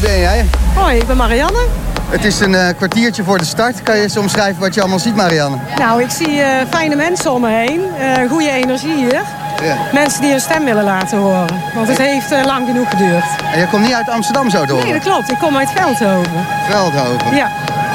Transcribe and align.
ben 0.00 0.18
jij? 0.18 0.48
Hoi, 0.74 0.96
ik 0.96 1.06
ben 1.06 1.16
Hi, 1.16 1.16
it's 1.16 1.16
Marianne. 1.16 1.87
Het 2.08 2.24
is 2.24 2.40
een 2.40 2.54
eh, 2.54 2.76
kwartiertje 2.76 3.24
voor 3.24 3.38
de 3.38 3.44
start. 3.44 3.82
Kan 3.82 3.96
je 3.96 4.02
eens 4.02 4.16
omschrijven 4.16 4.60
wat 4.60 4.74
je 4.74 4.80
allemaal 4.80 4.98
ziet, 4.98 5.14
Marianne? 5.14 5.56
Nou, 5.78 6.02
ik 6.02 6.10
zie 6.10 6.40
eh, 6.40 6.66
fijne 6.70 6.94
mensen 6.94 7.32
om 7.32 7.40
me 7.40 7.48
heen. 7.48 7.80
Eh, 7.98 8.30
goede 8.30 8.50
energie 8.50 8.94
hier. 8.94 9.22
Ja. 9.62 9.76
Mensen 9.92 10.20
die 10.20 10.30
hun 10.30 10.40
stem 10.40 10.64
willen 10.64 10.84
laten 10.84 11.18
horen. 11.18 11.62
Want 11.74 11.88
het 11.88 11.98
heeft 11.98 12.30
lang 12.44 12.66
genoeg 12.66 12.90
geduurd. 12.90 13.24
En 13.52 13.60
je 13.60 13.66
komt 13.66 13.84
niet 13.84 13.94
uit 13.94 14.08
Amsterdam 14.08 14.50
zo 14.50 14.66
door? 14.66 14.82
Nee, 14.84 14.92
dat 14.92 15.02
klopt. 15.02 15.30
Ik 15.30 15.38
kom 15.38 15.56
uit 15.56 15.70
Veldhoven. 15.74 16.46
Veldhoven. 16.68 17.36
Ja. 17.36 17.50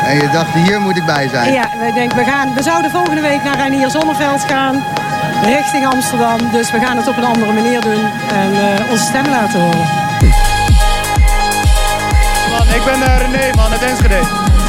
En 0.05 0.16
je 0.16 0.30
dacht, 0.30 0.53
hier 0.53 0.81
moet 0.81 0.98
ik 0.98 1.05
bij 1.05 1.30
zijn. 1.30 1.53
Ja, 1.53 1.70
we, 1.80 1.91
denken, 1.94 2.17
we, 2.17 2.23
gaan, 2.23 2.53
we 2.53 2.64
zouden 2.64 2.91
volgende 2.91 3.22
week 3.22 3.44
naar 3.44 3.55
Reinier 3.55 3.89
Zonneveld 3.89 4.41
gaan. 4.44 4.84
Richting 5.44 5.86
Amsterdam. 5.86 6.38
Dus 6.52 6.72
we 6.72 6.80
gaan 6.80 6.98
het 6.98 7.08
op 7.08 7.17
een 7.17 7.25
andere 7.25 7.53
manier 7.53 7.81
doen. 7.81 8.05
En 8.34 8.52
onze 8.89 9.03
stem 9.03 9.25
laten 9.30 9.59
horen. 9.59 9.88
Ik 12.75 12.83
ben 12.85 13.01
eh, 13.01 13.17
René, 13.17 13.53
man, 13.55 13.71
uit 13.71 13.81
Enschede. 13.81 14.19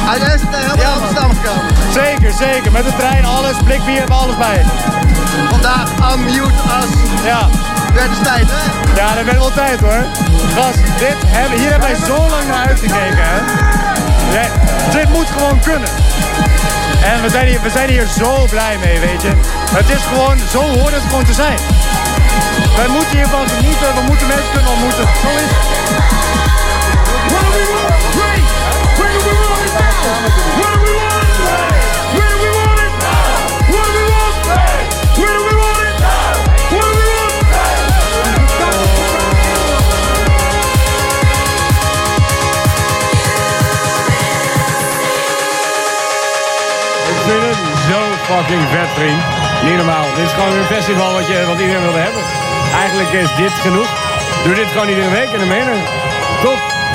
Uit 0.09 0.21
Enschede 0.21 0.57
helemaal 0.57 0.77
Ja. 0.77 0.93
Amsterdam 0.93 1.31
gekomen. 1.35 1.63
Zeker, 1.93 2.31
zeker. 2.33 2.71
Met 2.71 2.83
de 2.85 2.95
trein, 2.97 3.25
alles, 3.25 3.55
blikbier, 3.63 3.97
hebben 3.97 4.15
alles 4.15 4.37
bij. 4.37 4.65
Vandaag 5.49 5.87
unmute 6.11 6.61
as 6.79 6.89
Ja, 7.25 7.49
werd 7.93 8.09
de 8.15 8.21
tijd, 8.23 8.47
hè? 8.49 8.61
ja 9.01 9.15
dat 9.15 9.23
werd 9.25 9.37
wel 9.37 9.51
tijd 9.53 9.79
hoor. 9.79 10.03
Gast, 10.55 10.77
dit 10.97 11.17
hebben, 11.25 11.59
hier 11.59 11.69
hebben 11.69 11.89
wij 11.89 11.97
zo 12.05 12.17
lang 12.29 12.47
naar 12.47 12.67
uitgekeken, 12.67 13.25
hè. 13.33 13.39
Ja, 14.35 14.47
dit 14.91 15.09
moet 15.09 15.27
gewoon 15.37 15.59
kunnen. 15.59 15.89
En 17.03 17.21
we 17.21 17.29
zijn, 17.29 17.47
hier, 17.47 17.61
we 17.61 17.69
zijn 17.69 17.89
hier 17.89 18.07
zo 18.19 18.45
blij 18.49 18.77
mee, 18.83 18.99
weet 18.99 19.21
je. 19.21 19.31
Het 19.71 19.89
is 19.89 20.03
gewoon, 20.13 20.37
zo 20.51 20.61
hoort 20.61 20.93
het 20.93 21.03
gewoon 21.09 21.23
te 21.25 21.33
zijn. 21.33 21.57
Wij 22.75 22.87
moeten 22.87 23.17
hiervan 23.17 23.47
genieten, 23.49 23.95
we 23.95 24.01
moeten 24.07 24.27
mensen 24.27 24.51
kunnen 24.53 24.71
ontmoeten. 24.71 25.03
Zo 25.21 25.29
is 25.43 25.49
het. 25.53 26.14
Fucking 48.35 48.67
vet, 48.71 48.89
vriend. 48.95 49.21
Niet 49.63 49.75
normaal. 49.75 50.05
Dit 50.15 50.25
is 50.25 50.31
gewoon 50.31 50.57
een 50.57 50.63
festival 50.63 51.13
wat, 51.13 51.27
je, 51.27 51.45
wat 51.47 51.59
iedereen 51.59 51.81
wilde 51.81 51.97
hebben. 51.97 52.21
Eigenlijk 52.81 53.11
is 53.11 53.35
dit 53.35 53.51
genoeg. 53.51 53.87
Doe 54.43 54.53
dit 54.53 54.67
gewoon 54.67 54.87
iedere 54.87 55.09
week 55.09 55.31
en 55.33 55.39
dan. 55.39 55.49
Top. 55.49 56.14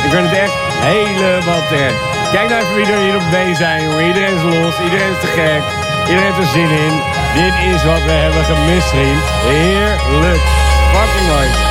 Ik 0.04 0.10
vind 0.10 0.30
het 0.30 0.38
echt 0.38 0.52
helemaal 0.92 1.62
terecht. 1.68 2.00
Kijk 2.32 2.48
nou 2.48 2.62
even 2.62 2.74
wie 2.74 2.86
er 2.86 2.98
hier 2.98 3.16
op 3.16 3.30
been 3.30 3.56
zijn, 3.56 3.82
jongen. 3.82 4.06
Iedereen 4.06 4.34
is 4.34 4.42
los, 4.42 4.74
iedereen 4.84 5.12
is 5.12 5.20
te 5.20 5.26
gek. 5.26 5.62
Iedereen 6.08 6.32
heeft 6.32 6.38
er 6.38 6.52
zin 6.58 6.70
in. 6.70 6.94
Dit 7.34 7.54
is 7.74 7.84
wat 7.84 8.02
we 8.02 8.10
hebben 8.10 8.44
gemist, 8.44 8.88
vriend. 8.88 9.22
Heerlijk. 9.46 10.42
Fucking 10.92 11.28
mooi. 11.28 11.69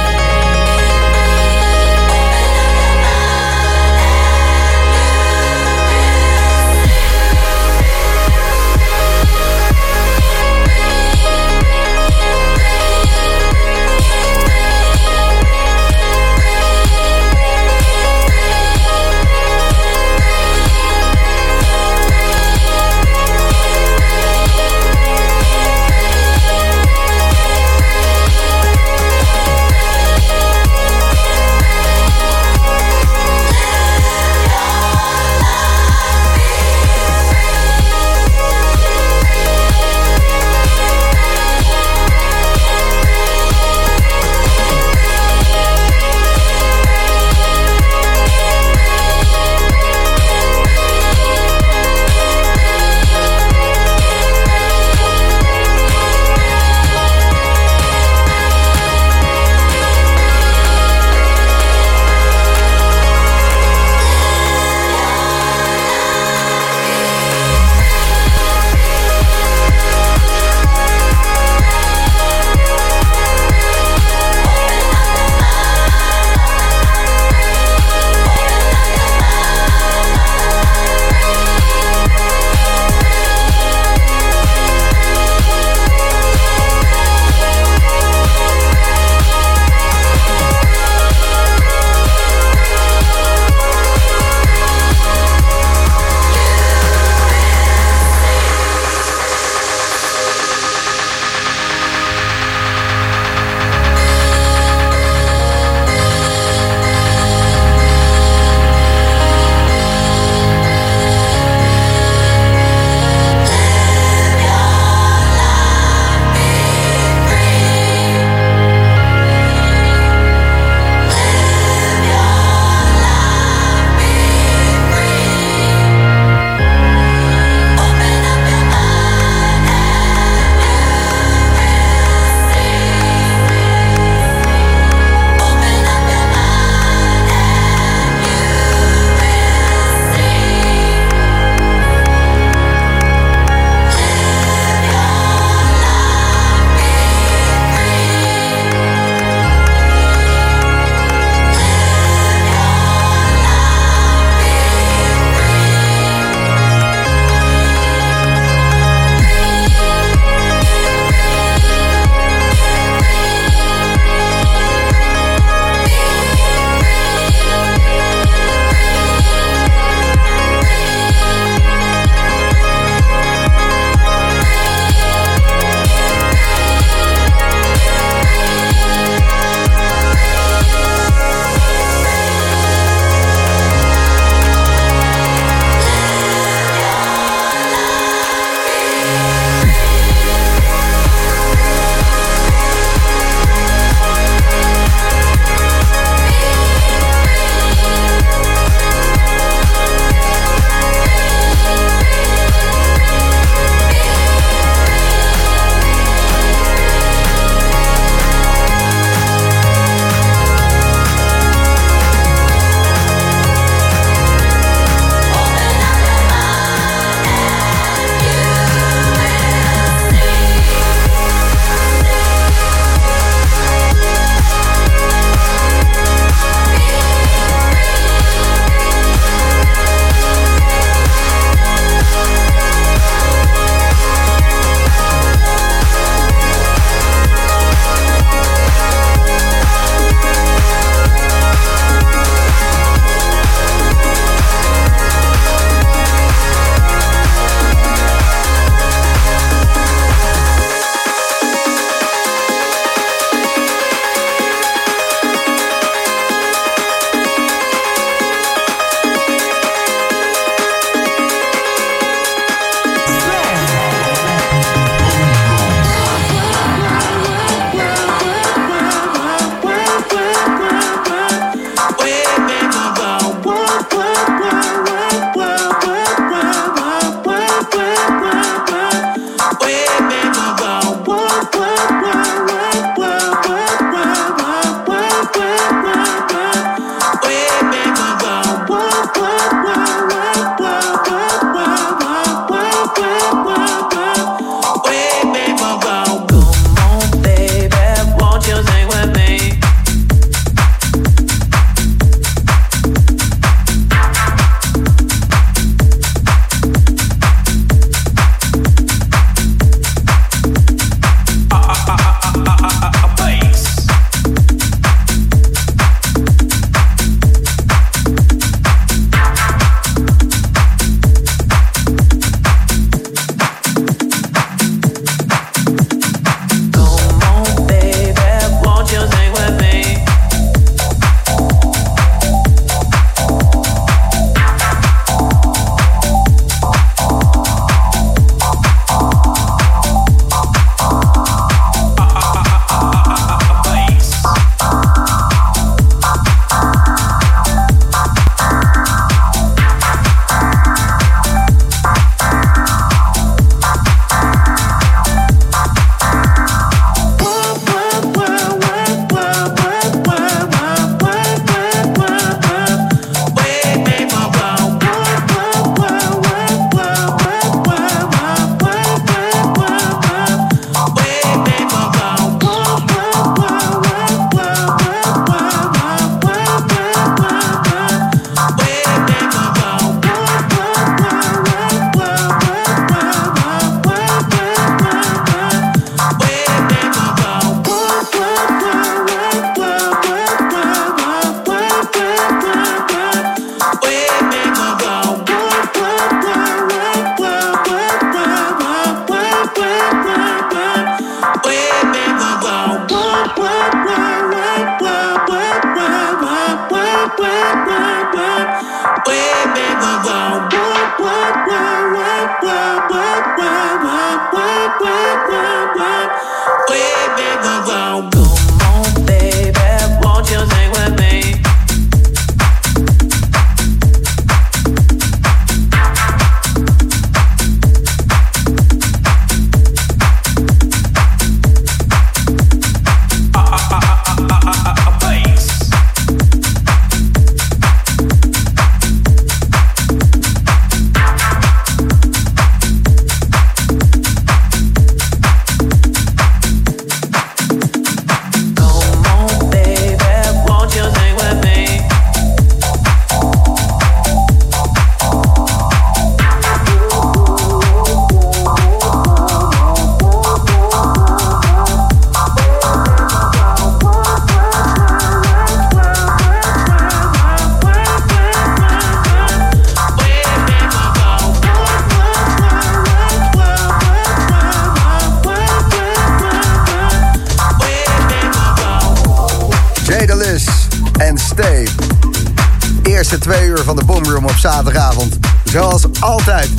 Eerste 483.12 483.30
twee 483.30 483.48
uur 483.48 483.64
van 483.64 483.76
de 483.76 483.86
Boomroom 483.86 484.24
op 484.24 484.36
zaterdagavond. 484.38 485.18
Zoals 485.44 485.84
altijd. 486.00 486.50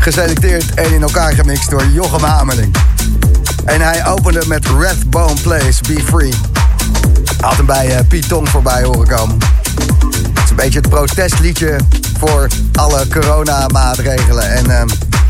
Geselecteerd 0.00 0.74
en 0.74 0.94
in 0.94 1.02
elkaar 1.02 1.32
gemixt 1.32 1.70
door 1.70 1.86
Jochem 1.86 2.22
Hameling. 2.22 2.74
En 3.64 3.80
hij 3.80 4.06
opende 4.06 4.42
met 4.46 4.66
Rathbone 4.66 5.40
Place, 5.42 5.82
Be 5.88 6.00
Free. 6.04 6.34
Had 7.40 7.56
hem 7.56 7.66
bij 7.66 7.86
uh, 7.86 7.98
Piet 8.08 8.28
Tong 8.28 8.48
voorbij 8.48 8.82
horen 8.82 9.08
komen. 9.08 9.38
Het 10.34 10.44
is 10.44 10.50
een 10.50 10.56
beetje 10.56 10.78
het 10.78 10.88
protestliedje 10.88 11.76
voor 12.18 12.48
alle 12.72 13.08
coronamaatregelen. 13.08 14.50
En 14.50 14.66
uh, 14.66 14.82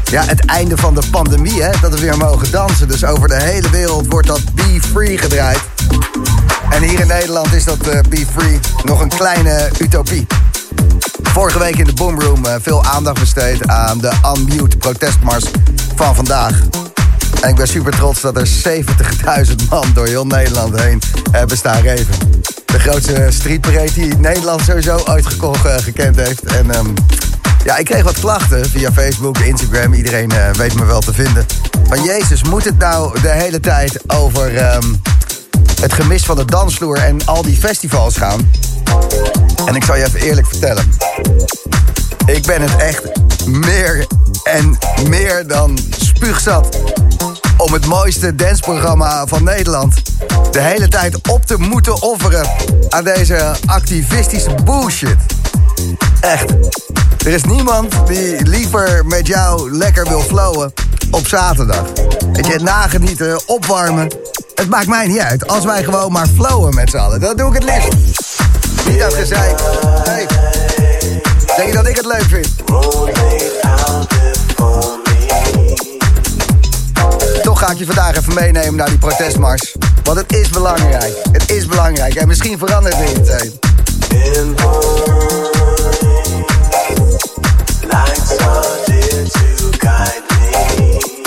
ja, 0.04 0.25
het 0.25 0.44
einde 0.44 0.76
van 0.76 0.94
de 0.94 1.02
pandemie, 1.11 1.62
hè, 1.62 1.70
dat 1.80 1.92
we 1.92 2.00
weer 2.00 2.16
mogen 2.16 2.50
dansen. 2.50 2.88
Dus 2.88 3.04
over 3.04 3.28
de 3.28 3.42
hele 3.42 3.70
wereld 3.70 4.06
wordt 4.08 4.26
dat 4.26 4.40
Be 4.54 4.80
Free 4.92 5.18
gedraaid. 5.18 5.61
En 6.70 6.82
hier 6.82 7.00
in 7.00 7.06
Nederland 7.06 7.52
is 7.52 7.64
dat 7.64 7.88
uh, 7.88 8.00
Be 8.08 8.25
Free 8.37 8.61
nog 8.84 9.00
een 9.00 9.08
kleine 9.08 9.70
utopie. 9.78 10.26
Vorige 11.34 11.58
week 11.58 11.76
in 11.76 11.84
de 11.84 11.92
Boomroom 11.92 12.44
uh, 12.46 12.54
veel 12.60 12.84
aandacht 12.84 13.20
besteed 13.20 13.68
aan 13.68 13.98
de 13.98 14.12
Unmute 14.36 14.76
protestmars 14.76 15.44
van 15.96 16.14
vandaag. 16.14 16.60
En 17.40 17.48
ik 17.48 17.56
ben 17.56 17.68
super 17.68 17.92
trots 17.96 18.20
dat 18.20 18.36
er 18.36 18.48
70.000 19.48 19.54
man 19.70 19.86
door 19.94 20.06
heel 20.06 20.26
Nederland 20.26 20.80
heen 20.80 21.02
hebben 21.30 21.56
staan 21.56 21.80
reven. 21.80 22.14
De 22.66 22.78
grootste 22.78 23.26
streetparade 23.30 23.92
die 23.92 24.16
Nederland 24.16 24.60
sowieso 24.60 25.00
ooit 25.08 25.26
gekocht, 25.26 25.82
gekend 25.82 26.16
heeft. 26.16 26.44
En 26.44 26.78
um, 26.78 26.94
ja, 27.64 27.76
ik 27.76 27.84
kreeg 27.84 28.02
wat 28.02 28.20
klachten 28.20 28.68
via 28.68 28.92
Facebook, 28.92 29.38
Instagram. 29.38 29.92
Iedereen 29.92 30.32
weet 30.52 30.74
me 30.74 30.84
wel 30.84 31.00
te 31.00 31.12
vinden. 31.12 31.46
Van 31.88 32.02
Jezus, 32.02 32.42
moet 32.42 32.64
het 32.64 32.78
nou 32.78 33.20
de 33.20 33.30
hele 33.30 33.60
tijd 33.60 34.00
over 34.06 34.74
um, 34.74 35.00
het 35.80 35.92
gemis 35.92 36.24
van 36.24 36.36
de 36.36 36.44
dansvloer 36.44 36.96
en 36.96 37.26
al 37.26 37.42
die 37.42 37.56
festivals 37.56 38.16
gaan? 38.16 38.50
En 39.66 39.74
ik 39.74 39.84
zal 39.84 39.96
je 39.96 40.04
even 40.04 40.20
eerlijk 40.20 40.46
vertellen. 40.46 40.88
Ik 42.26 42.46
ben 42.46 42.62
het 42.62 42.76
echt 42.76 43.02
meer 43.46 44.06
en 44.44 44.78
meer 45.08 45.46
dan 45.46 45.78
spuugzat 45.98 46.78
om 47.56 47.72
het 47.72 47.86
mooiste 47.86 48.34
dansprogramma 48.34 49.26
van 49.26 49.44
Nederland 49.44 50.02
de 50.50 50.60
hele 50.60 50.88
tijd 50.88 51.28
op 51.28 51.46
te 51.46 51.58
moeten 51.58 52.02
offeren 52.02 52.48
aan 52.88 53.04
deze 53.04 53.54
activistische 53.66 54.54
bullshit. 54.64 55.16
Echt. 56.20 56.50
Er 57.24 57.32
is 57.32 57.44
niemand 57.44 57.94
die 58.06 58.46
liever 58.46 59.06
met 59.06 59.26
jou 59.26 59.76
lekker 59.76 60.08
wil 60.08 60.20
flowen 60.20 60.72
op 61.10 61.26
zaterdag. 61.26 61.84
Weet 62.32 62.46
je, 62.46 62.58
nagenieten, 62.58 63.48
opwarmen. 63.48 64.08
Het 64.54 64.68
maakt 64.68 64.86
mij 64.86 65.06
niet 65.06 65.20
uit 65.20 65.46
als 65.46 65.64
wij 65.64 65.84
gewoon 65.84 66.12
maar 66.12 66.26
flowen 66.34 66.74
met 66.74 66.90
z'n 66.90 66.96
allen. 66.96 67.20
Dat 67.20 67.38
doe 67.38 67.48
ik 67.48 67.62
het 67.62 67.64
liefst. 67.64 68.24
Niet 68.86 68.98
dat. 68.98 69.14
Hey. 69.14 70.26
Denk 71.56 71.68
je 71.68 71.72
dat 71.72 71.86
ik 71.86 71.96
het 71.96 72.06
leuk 72.06 72.22
vind? 72.22 72.48
Toch 77.42 77.58
ga 77.58 77.70
ik 77.70 77.78
je 77.78 77.86
vandaag 77.86 78.16
even 78.16 78.34
meenemen 78.34 78.74
naar 78.74 78.88
die 78.88 78.98
protestmars. 78.98 79.74
Want 80.02 80.18
het 80.18 80.32
is 80.32 80.48
belangrijk. 80.48 81.14
Het 81.32 81.50
is 81.50 81.66
belangrijk. 81.66 82.14
En 82.14 82.28
misschien 82.28 82.58
verandert 82.58 82.94
er 82.94 83.20
iets. 83.20 83.28
Hey. 83.28 83.52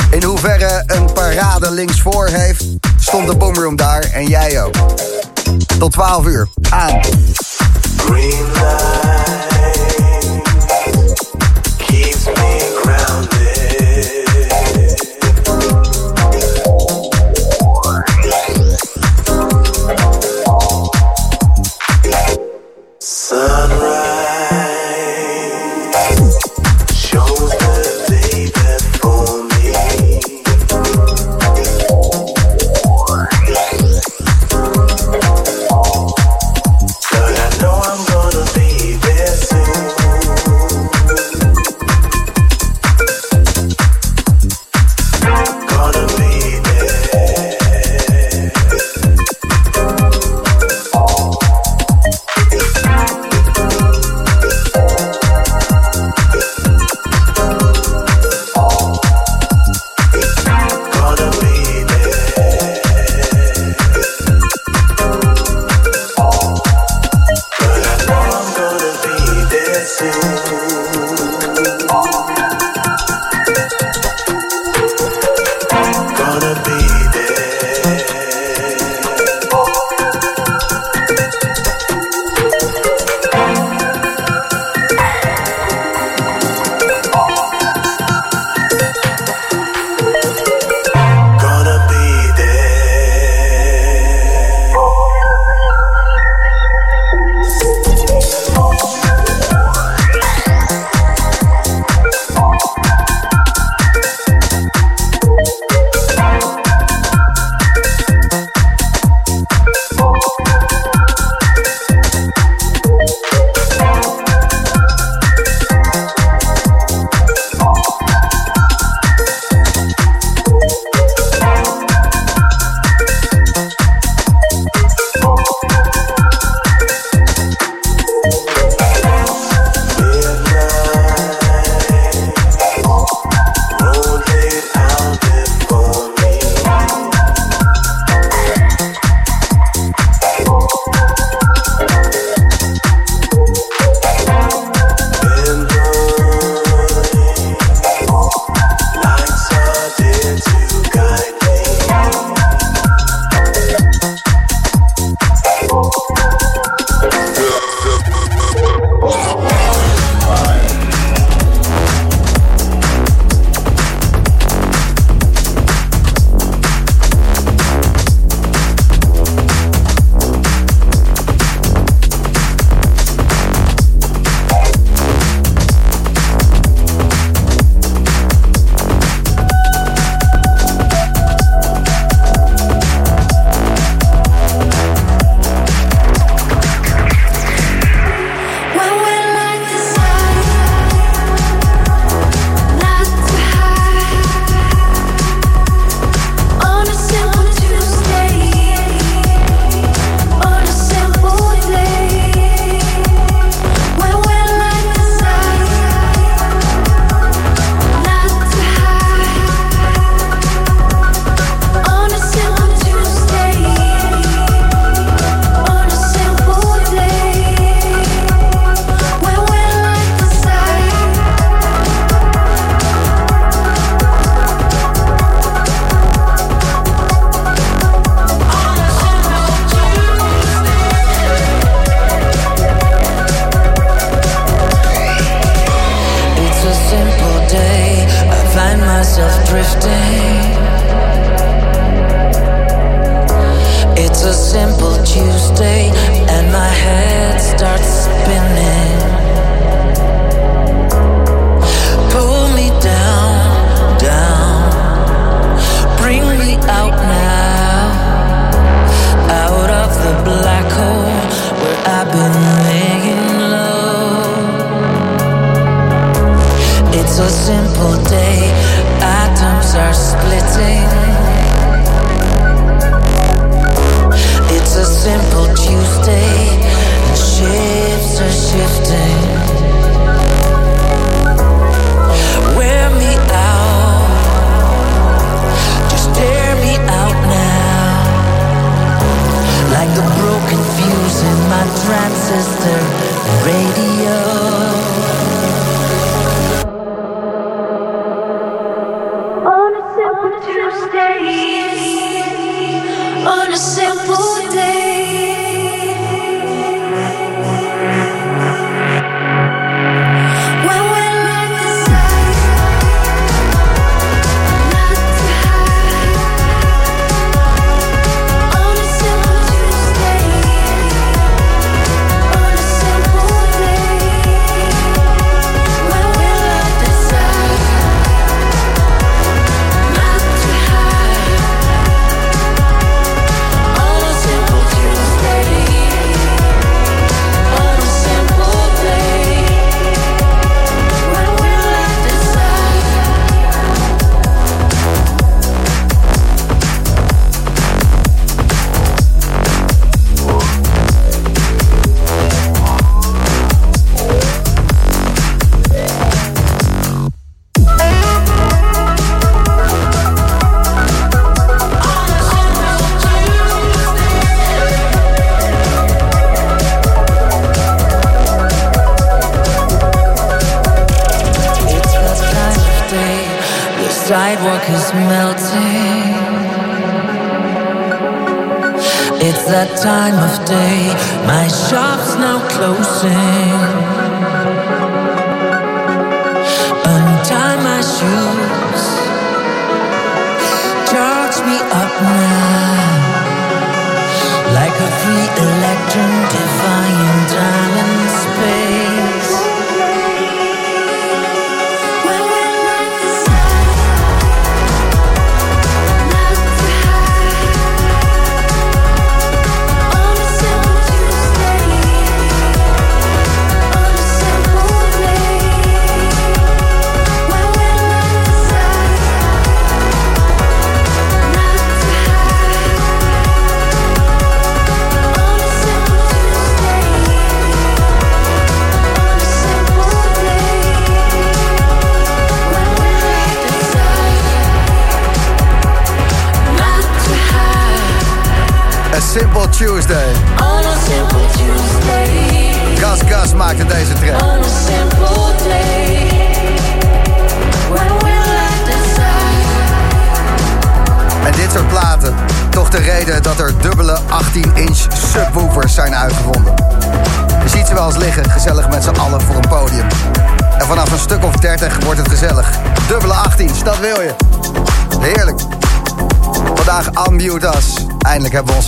In 0.10 0.24
hoeverre 0.24 0.84
een 0.86 1.14
parade 1.14 1.72
linksvoor 1.72 2.28
heeft, 2.28 2.66
stond 3.00 3.28
de 3.28 3.36
boomroom 3.36 3.76
daar 3.76 4.04
en 4.04 4.28
jij 4.28 4.64
ook. 4.64 4.76
Tot 5.80 5.92
12 5.92 6.26
uur. 6.26 6.48
Aan. 6.70 7.00
Green 8.08 8.48
light 8.54 9.57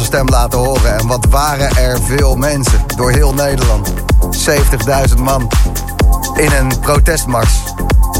stem 0.10 0.30
laten 0.30 0.60
horen. 0.60 0.98
En 0.98 1.08
wat 1.08 1.26
waren 1.30 1.78
er 1.78 1.98
veel 2.02 2.36
mensen 2.36 2.80
door 2.96 3.12
heel 3.12 3.34
Nederland. 3.34 3.94
70.000 5.10 5.20
man 5.20 5.52
in 6.36 6.52
een 6.60 6.80
protestmars. 6.80 7.54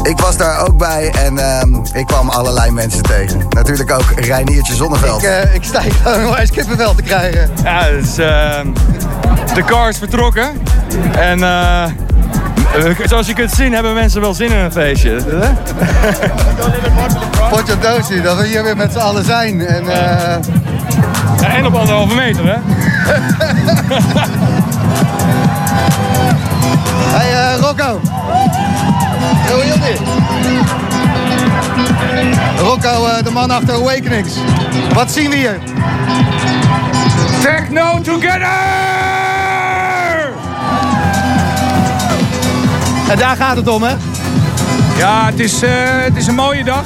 Ik 0.02 0.18
was 0.18 0.36
daar 0.36 0.66
ook 0.66 0.76
bij 0.76 1.10
en 1.10 1.38
ehm, 1.38 1.74
ik 1.92 2.06
kwam 2.06 2.28
allerlei 2.28 2.70
mensen 2.70 3.02
tegen. 3.02 3.46
Natuurlijk 3.48 3.90
ook 3.90 4.10
Reiniertje 4.16 4.74
Zonneveld. 4.74 5.22
Ik, 5.22 5.28
eh, 5.28 5.54
ik 5.54 5.64
sta 5.64 5.80
hier 5.80 5.92
gewoon 5.92 6.26
onwijs 6.26 6.50
kippenvel 6.50 6.94
te 6.94 7.02
krijgen. 7.02 7.50
Ja, 7.64 7.88
dus, 7.88 8.18
ehm, 8.18 8.66
de 9.54 9.64
car 9.64 9.88
is 9.88 9.98
vertrokken. 9.98 10.62
En 11.12 11.42
eh, 11.42 11.84
eh, 11.84 11.92
zoals 13.04 13.26
je 13.26 13.34
kunt 13.34 13.50
zien 13.50 13.72
hebben 13.72 13.94
mensen 13.94 14.20
wel 14.20 14.34
zin 14.34 14.50
in 14.50 14.58
een 14.58 14.72
feestje. 14.72 15.16
Potje 17.50 17.78
doosje, 17.78 18.20
dat 18.20 18.36
we 18.36 18.46
hier 18.46 18.62
weer 18.62 18.76
met 18.76 18.92
z'n 18.92 18.98
allen 18.98 19.24
zijn. 19.24 19.66
En, 19.66 19.88
eh, 19.88 20.36
Ja, 21.40 21.48
en 21.48 21.66
op 21.66 21.74
anderhalve 21.74 22.14
meter, 22.14 22.44
hè? 22.44 22.56
Hey 27.12 27.32
eh, 27.32 27.60
Rocco. 27.60 28.00
Hoe 29.52 29.64
is 29.64 29.74
dit? 29.74 30.00
Rocco, 32.58 33.06
eh, 33.06 33.24
de 33.24 33.30
man 33.30 33.50
achter 33.50 33.74
Awakenings. 33.74 34.32
Wat 34.94 35.10
zien 35.10 35.30
we 35.30 35.36
hier? 35.36 35.58
Techno 37.42 38.00
together! 38.00 38.48
En 43.08 43.18
daar 43.18 43.36
gaat 43.36 43.56
het 43.56 43.68
om, 43.68 43.82
hè? 43.82 43.94
Ja, 44.96 45.26
het 45.26 45.40
is, 45.40 45.62
eh, 45.62 45.70
het 45.84 46.16
is 46.16 46.26
een 46.26 46.34
mooie 46.34 46.64
dag. 46.64 46.84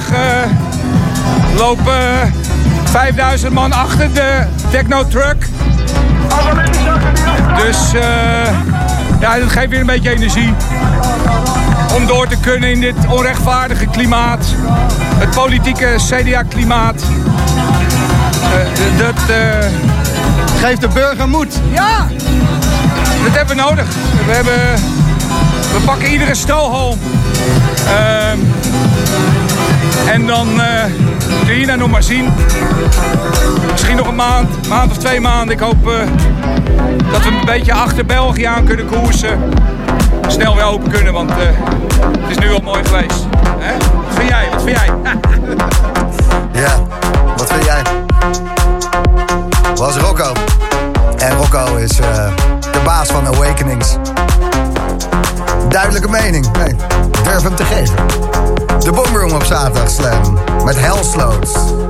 Lopen 1.56 2.32
5000 2.94 3.52
man 3.52 3.72
achter 3.72 4.12
de 4.12 4.42
techno 4.70 5.06
truck. 5.06 5.46
Dus 7.56 7.94
eh, 7.94 8.02
ja, 9.20 9.38
dat 9.38 9.50
geeft 9.50 9.68
weer 9.68 9.80
een 9.80 9.86
beetje 9.86 10.10
energie. 10.10 10.54
Om 11.96 12.06
door 12.06 12.28
te 12.28 12.36
kunnen 12.40 12.70
in 12.70 12.80
dit 12.80 12.94
onrechtvaardige 13.08 13.86
klimaat. 13.86 14.46
Het 15.16 15.30
politieke 15.30 15.96
CDA-klimaat. 15.96 17.02
dat, 18.98 19.28
eh, 19.28 19.66
Geeft 20.60 20.80
de 20.80 20.88
burger 20.88 21.28
moed. 21.28 21.60
ja, 21.72 22.06
dat 23.24 23.36
hebben 23.36 23.56
we 23.56 23.62
nodig. 23.62 23.86
We, 24.26 24.32
hebben, 24.32 24.60
we 25.72 25.80
pakken 25.84 26.08
iedere 26.12 26.34
strohalm. 26.34 26.98
Ehm, 27.86 28.38
en 30.06 30.26
dan 30.26 30.60
eh 30.60 31.13
kun 31.38 31.48
je 31.48 31.54
hierna 31.54 31.74
nog 31.74 31.90
maar 31.90 32.02
zien. 32.02 32.28
Misschien 33.70 33.96
nog 33.96 34.06
een 34.06 34.14
maand, 34.14 34.68
maand 34.68 34.90
of 34.90 34.96
twee 34.96 35.20
maanden. 35.20 35.54
Ik 35.54 35.60
hoop 35.60 35.88
eh, 35.88 35.98
dat 37.12 37.22
we 37.22 37.28
een 37.28 37.44
beetje 37.44 37.72
achter 37.72 38.06
België 38.06 38.44
aan 38.44 38.64
kunnen 38.64 38.86
koersen. 38.86 39.38
Snel 40.26 40.54
weer 40.54 40.64
open 40.64 40.90
kunnen, 40.90 41.12
want 41.12 41.30
eh, 41.30 41.36
het 42.20 42.30
is 42.30 42.38
nu 42.38 42.52
al 42.52 42.60
mooi 42.60 42.84
geweest. 42.84 43.26
Hè? 43.58 43.72
Wat 43.76 44.14
vind 44.14 44.28
jij? 44.28 44.48
Wat 44.52 44.62
vind 44.62 44.76
jij? 44.76 44.90
Ja, 46.52 46.82
wat 47.36 47.52
vind 47.52 47.64
jij? 47.64 47.82
Was 49.74 49.96
Rocco. 49.96 50.32
En 51.18 51.36
Rocco 51.36 51.76
is 51.76 51.98
eh, 51.98 52.30
de 52.60 52.80
baas 52.84 53.08
van 53.08 53.26
Awakenings. 53.26 53.96
Duidelijke 55.74 56.08
mening. 56.08 56.56
Nee, 56.56 56.74
durf 57.22 57.42
hem 57.42 57.54
te 57.54 57.64
geven. 57.64 57.96
De 58.78 58.92
Boomroom 58.92 59.32
op 59.32 59.44
zaterdag 59.44 59.90
slam. 59.90 60.38
Met 60.64 60.80
Hellsloot. 60.80 61.83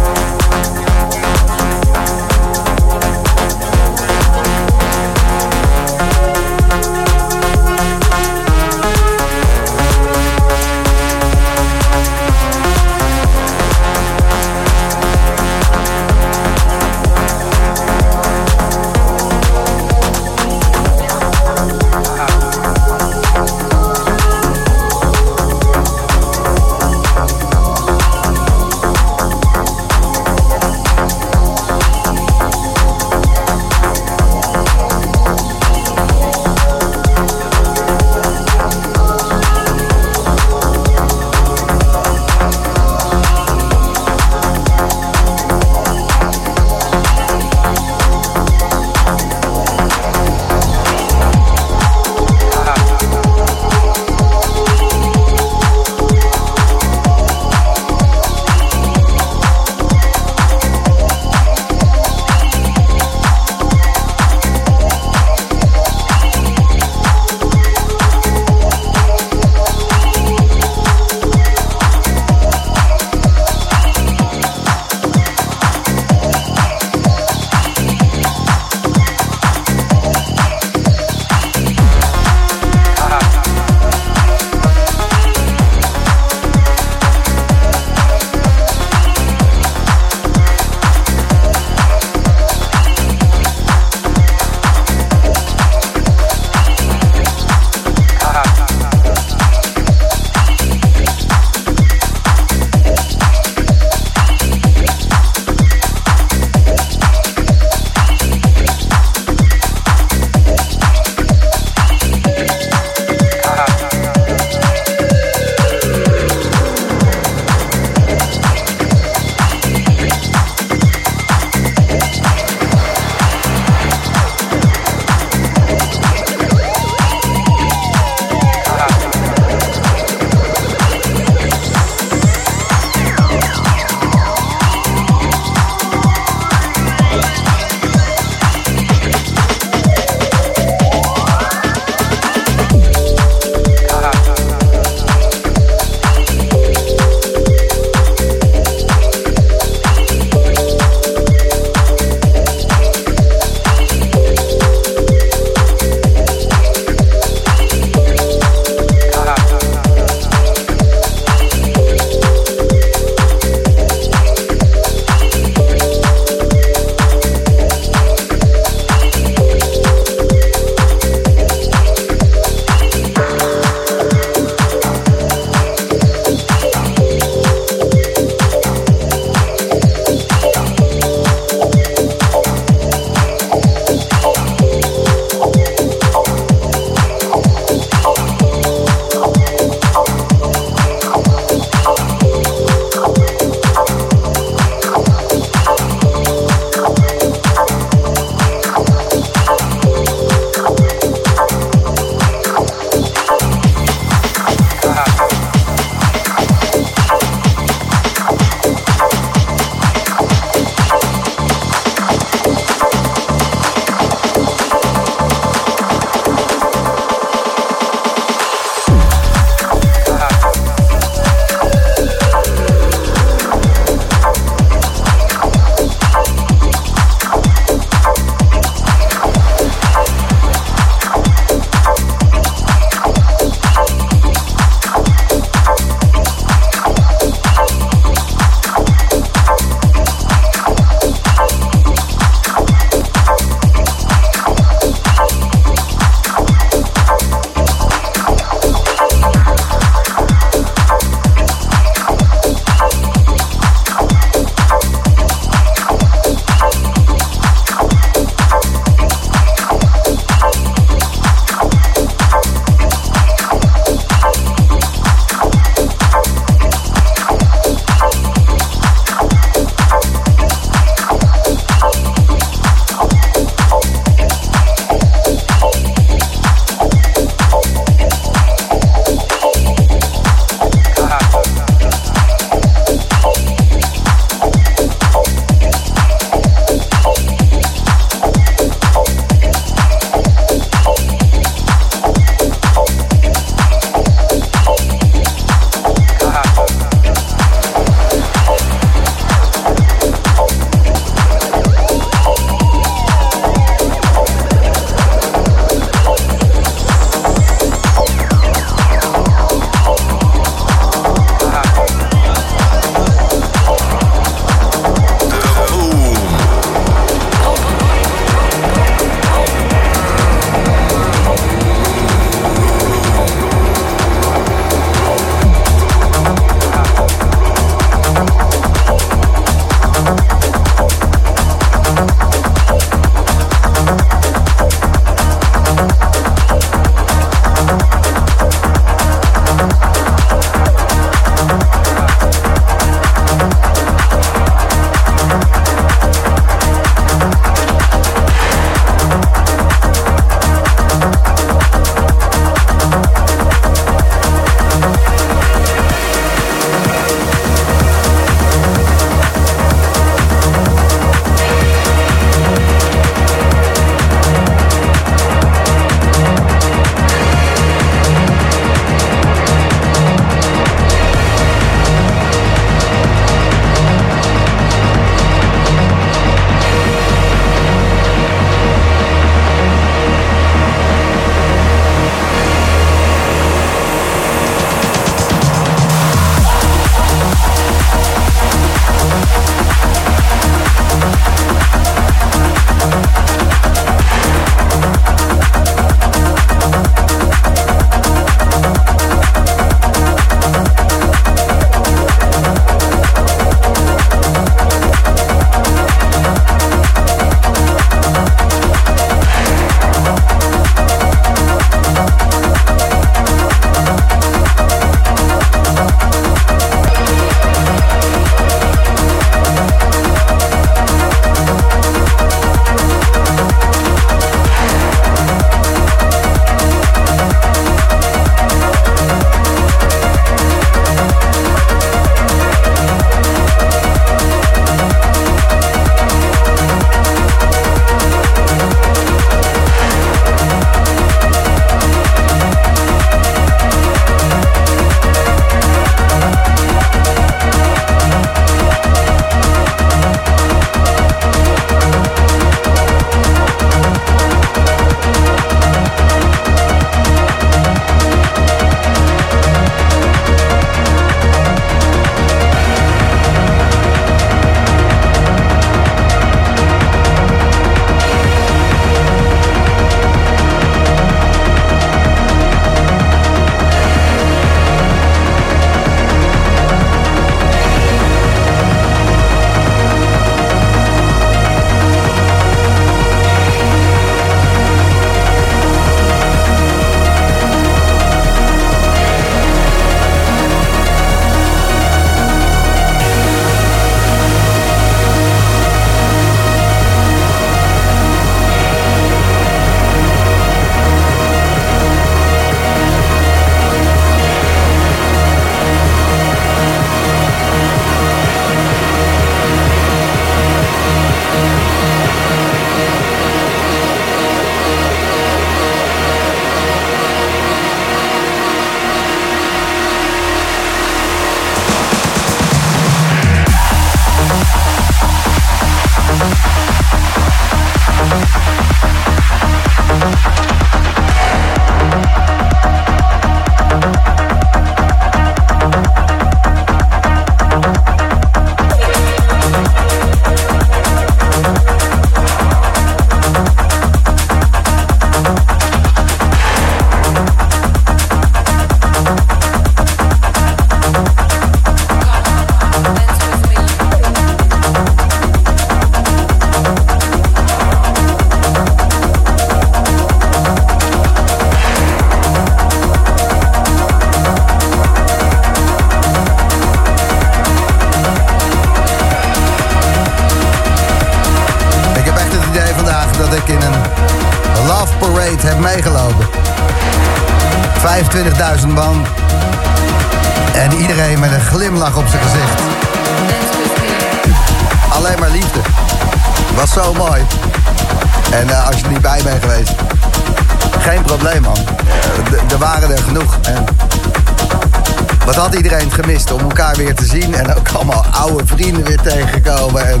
Gemist 596.04 596.32
om 596.32 596.40
elkaar 596.40 596.76
weer 596.76 596.94
te 596.94 597.04
zien. 597.04 597.34
En 597.34 597.54
ook 597.54 597.68
allemaal 597.68 598.04
oude 598.10 598.46
vrienden 598.46 598.84
weer 598.84 599.00
tegengekomen. 599.00 599.88
En 599.88 600.00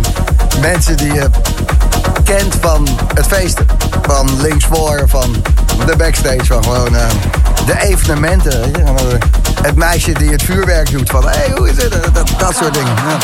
mensen 0.60 0.96
die 0.96 1.12
je 1.12 1.30
kent 2.24 2.54
van 2.60 2.88
het 3.14 3.26
feesten. 3.26 3.66
Van 4.02 4.40
linksvoor, 4.40 5.02
van 5.06 5.44
de 5.86 5.96
backstage, 5.96 6.44
van 6.44 6.62
gewoon 6.64 6.96
eh, 6.96 7.06
de 7.66 7.82
evenementen. 7.82 8.60
weet 8.60 8.76
je. 8.76 8.82
En, 8.82 8.96
eh, 8.96 9.18
Het 9.62 9.74
meisje 9.74 10.12
die 10.12 10.30
het 10.30 10.42
vuurwerk 10.42 10.90
doet 10.90 11.10
van, 11.10 11.22
hé, 11.22 11.36
hey, 11.36 11.52
hoe 11.56 11.70
is 11.70 11.82
het? 11.82 12.14
Dat, 12.14 12.30
dat, 12.38 12.56
soort 12.56 12.74
dingen. 12.74 12.94
Ja. 12.94 13.18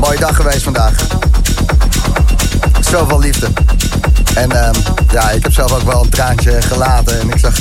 Mooie 0.00 0.18
dag 0.18 0.36
geweest 0.36 0.62
vandaag. 0.62 0.94
Zoveel 2.80 3.18
liefde. 3.18 3.48
En 4.34 4.52
ehm, 4.52 4.74
ja, 5.10 5.30
ik 5.30 5.42
heb 5.42 5.52
zelf 5.52 5.72
ook 5.72 5.82
wel 5.82 6.02
een 6.02 6.08
traantje 6.08 6.62
gelaten. 6.62 7.20
En 7.20 7.30
ik 7.30 7.38
zag 7.38 7.54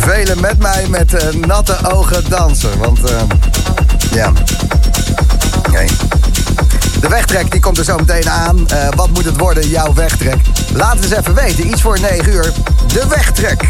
velen 0.00 0.40
met 0.40 0.58
mij 0.58 0.86
met 0.88 1.14
eh, 1.14 1.34
natte 1.34 1.76
ogen 1.92 2.28
dansen. 2.28 2.78
Want 2.78 3.10
ehm, 3.10 3.26
ja, 4.12 4.32
nee. 5.70 5.88
De 7.00 7.08
wegtrek 7.08 7.50
die 7.50 7.60
komt 7.60 7.78
er 7.78 7.84
zo 7.84 7.96
meteen 7.96 8.30
aan. 8.30 8.68
Eh, 8.68 8.88
wat 8.96 9.10
moet 9.10 9.24
het 9.24 9.38
worden, 9.38 9.68
jouw 9.68 9.94
wegtrek? 9.94 10.38
Laat 10.72 10.94
het 10.94 11.02
eens 11.02 11.12
even 11.12 11.34
weten. 11.34 11.66
Iets 11.66 11.82
voor 11.82 12.00
9 12.00 12.32
uur. 12.32 12.52
De 12.86 13.06
wegtrek. 13.08 13.64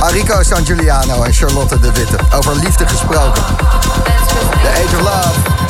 Arico 0.00 0.42
San 0.42 0.66
Giuliano 0.66 1.22
en 1.22 1.32
Charlotte 1.32 1.78
de 1.78 1.92
Witte. 1.92 2.16
Over 2.34 2.56
liefde 2.56 2.88
gesproken. 2.88 3.42
The 4.62 4.68
Age 4.68 4.96
of 4.96 5.02
Love. 5.02 5.61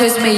With 0.00 0.22
me, 0.22 0.37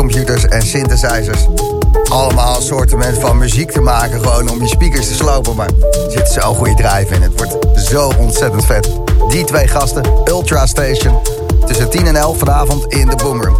drumcomputers 0.00 0.48
en 0.48 0.62
synthesizers. 0.62 1.46
Allemaal 2.08 2.56
een 2.56 2.62
soort 2.62 2.94
van 3.20 3.38
muziek 3.38 3.70
te 3.70 3.80
maken, 3.80 4.20
gewoon 4.20 4.48
om 4.48 4.60
je 4.60 4.68
speakers 4.68 5.08
te 5.08 5.14
slopen. 5.14 5.56
Maar 5.56 5.66
er 5.66 6.10
zit 6.10 6.28
zo'n 6.28 6.54
goede 6.54 6.74
drive 6.74 7.14
in. 7.14 7.22
Het 7.22 7.32
wordt 7.36 7.80
zo 7.88 8.12
ontzettend 8.18 8.64
vet. 8.64 8.88
Die 9.28 9.44
twee 9.44 9.68
gasten, 9.68 10.04
Ultra 10.24 10.66
Station, 10.66 11.18
tussen 11.66 11.90
10 11.90 12.06
en 12.06 12.16
11 12.16 12.38
vanavond 12.38 12.86
in 12.86 13.08
de 13.08 13.16
Boomroom. 13.16 13.56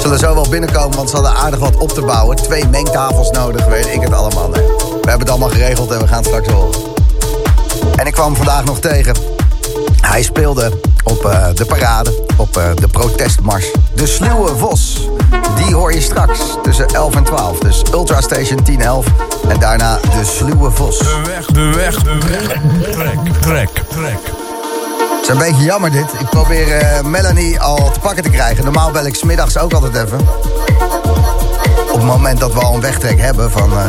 Zullen 0.00 0.18
zo 0.18 0.34
wel 0.34 0.48
binnenkomen, 0.48 0.96
want 0.96 1.10
ze 1.10 1.16
hadden 1.16 1.34
aardig 1.34 1.58
wat 1.58 1.76
op 1.76 1.92
te 1.92 2.02
bouwen. 2.02 2.36
Twee 2.36 2.68
mengtafels 2.68 3.30
nodig, 3.30 3.66
weet 3.66 3.86
ik 3.86 4.00
het 4.00 4.12
allemaal. 4.12 4.50
We 4.50 4.58
hebben 4.92 5.18
het 5.18 5.30
allemaal 5.30 5.48
geregeld 5.48 5.90
en 5.90 5.98
we 5.98 6.06
gaan 6.06 6.24
straks 6.24 6.48
horen. 6.48 6.80
En 7.96 8.06
ik 8.06 8.12
kwam 8.12 8.36
vandaag 8.36 8.64
nog 8.64 8.80
tegen. 8.80 9.14
Hij 10.00 10.22
speelde 10.22 10.72
op 11.04 11.24
eh, 11.24 11.46
de 11.54 11.64
parade, 11.64 12.24
op 12.36 12.56
eh, 12.56 12.70
de 12.74 12.88
protestmars. 12.88 13.70
De 13.94 14.06
Sluwe 14.06 14.56
Vos, 14.56 15.08
die 15.64 15.74
hoor 15.74 15.92
je 15.92 16.00
straks 16.00 16.40
tussen 16.62 16.86
11 16.86 17.14
en 17.14 17.24
12. 17.24 17.58
Dus 17.58 17.82
Ultra 17.92 18.20
Station 18.20 18.62
10, 18.62 18.80
11 18.80 19.06
en 19.48 19.60
daarna 19.60 19.98
de 20.18 20.24
Sluwe 20.24 20.70
Vos. 20.70 20.98
De 20.98 21.22
weg, 21.26 21.46
de 21.46 21.72
weg, 21.74 22.02
de 22.02 22.18
weg. 22.28 22.48
Trek, 22.90 23.18
trek, 23.40 23.70
trek. 23.88 24.18
Het 25.20 25.22
is 25.22 25.28
een 25.28 25.38
beetje 25.38 25.64
jammer 25.64 25.90
dit. 25.90 26.12
Ik 26.18 26.28
probeer 26.30 26.72
eh, 26.72 27.02
Melanie 27.02 27.60
al 27.60 27.90
te 27.90 28.00
pakken 28.00 28.22
te 28.22 28.30
krijgen. 28.30 28.64
Normaal 28.64 28.90
bel 28.90 29.06
ik 29.06 29.14
smiddags 29.14 29.58
ook 29.58 29.72
altijd 29.72 29.94
even. 29.94 30.20
Op 31.90 31.96
het 31.96 32.04
moment 32.04 32.40
dat 32.40 32.52
we 32.52 32.60
al 32.60 32.74
een 32.74 32.80
wegtrek 32.80 33.20
hebben 33.20 33.50
van 33.50 33.72
eh, 33.72 33.84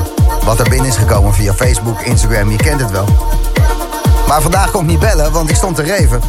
wat 0.45 0.59
er 0.59 0.69
binnen 0.69 0.88
is 0.88 0.97
gekomen 0.97 1.34
via 1.34 1.53
Facebook, 1.53 2.01
Instagram, 2.01 2.51
je 2.51 2.57
kent 2.57 2.82
het 2.82 2.91
wel. 2.91 3.05
Maar 4.28 4.41
vandaag 4.41 4.72
kon 4.72 4.82
ik 4.82 4.88
niet 4.88 4.99
bellen, 4.99 5.32
want 5.32 5.49
ik 5.49 5.55
stond 5.55 5.76
te 5.76 5.82
reven. 5.82 6.22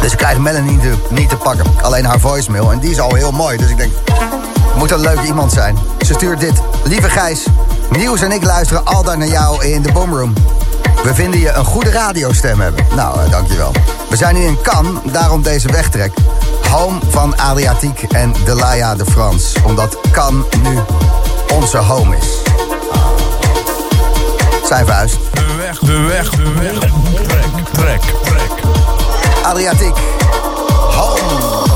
Dus 0.00 0.12
ik 0.12 0.18
krijg 0.18 0.38
Melanie 0.38 0.70
niet 0.70 0.80
te, 0.80 0.94
niet 1.08 1.28
te 1.28 1.36
pakken. 1.36 1.66
Alleen 1.82 2.04
haar 2.04 2.20
voicemail. 2.20 2.72
En 2.72 2.78
die 2.78 2.90
is 2.90 3.00
al 3.00 3.14
heel 3.14 3.32
mooi. 3.32 3.56
Dus 3.56 3.70
ik 3.70 3.76
denk, 3.76 3.92
Moet 4.78 4.90
een 4.90 5.00
leuk 5.00 5.20
iemand 5.20 5.52
zijn. 5.52 5.78
Ze 5.98 6.12
stuurt 6.12 6.40
dit. 6.40 6.62
Lieve 6.84 7.08
Gijs, 7.08 7.46
Nieuws 7.90 8.20
en 8.20 8.32
ik 8.32 8.44
luisteren 8.44 8.84
altijd 8.84 9.18
naar 9.18 9.28
jou 9.28 9.64
in 9.64 9.82
de 9.82 9.92
Boomroom. 9.92 10.32
We 11.02 11.14
vinden 11.14 11.40
je 11.40 11.52
een 11.52 11.64
goede 11.64 11.90
radiostem 11.90 12.60
hebben. 12.60 12.86
Nou, 12.96 13.20
eh, 13.20 13.30
dankjewel. 13.30 13.72
We 14.08 14.16
zijn 14.16 14.34
nu 14.34 14.40
in 14.40 14.58
Cannes, 14.62 15.12
daarom 15.12 15.42
deze 15.42 15.72
wegtrek. 15.72 16.12
Home 16.70 16.98
van 17.08 17.36
Adriatiek 17.36 18.02
en 18.02 18.34
Delaya 18.44 18.94
de 18.94 19.04
Frans. 19.04 19.52
Omdat 19.64 19.98
Cannes 20.10 20.44
nu 20.62 20.78
onze 21.54 21.78
home 21.78 22.16
is. 22.16 22.26
Zijn 24.66 24.86
vuist. 24.86 25.18
De 25.32 25.54
weg, 25.56 25.78
de 25.78 26.00
weg, 26.00 26.30
de 26.30 26.52
weg. 26.52 26.78
Trek, 27.26 27.50
trek, 27.72 28.00
trek. 28.22 28.50
Adriatiek. 29.42 29.96
Home. 30.90 31.67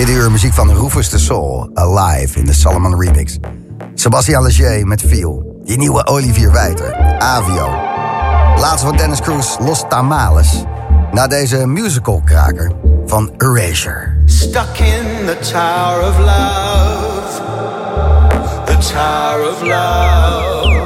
Dit 0.00 0.08
uur 0.08 0.30
muziek 0.30 0.54
van 0.54 0.70
Rufus 0.70 1.10
de 1.10 1.18
Soul, 1.18 1.70
Alive 1.74 2.38
in 2.38 2.44
de 2.44 2.52
Salomon 2.52 3.00
Remix. 3.00 3.38
Sebastian 3.94 4.42
Leger 4.42 4.86
met 4.86 5.00
Feel. 5.00 5.60
Die 5.64 5.78
nieuwe 5.78 6.06
Olivier 6.06 6.52
Wijter, 6.52 6.94
Avio. 7.18 7.68
Laatste 8.56 8.86
van 8.86 8.96
Dennis 8.96 9.20
Cruz, 9.20 9.56
Los 9.58 9.84
Tamales. 9.88 10.64
Na 11.12 11.26
deze 11.26 11.66
musicalkraker 11.66 12.72
van 13.06 13.32
Erasure. 13.38 14.22
Stuck 14.24 14.78
in 14.78 15.26
the 15.26 15.38
tower 15.52 16.08
of 16.08 16.18
love. 16.18 17.42
The 18.64 18.92
tower 18.92 19.50
of 19.50 19.62
love. 19.62 20.79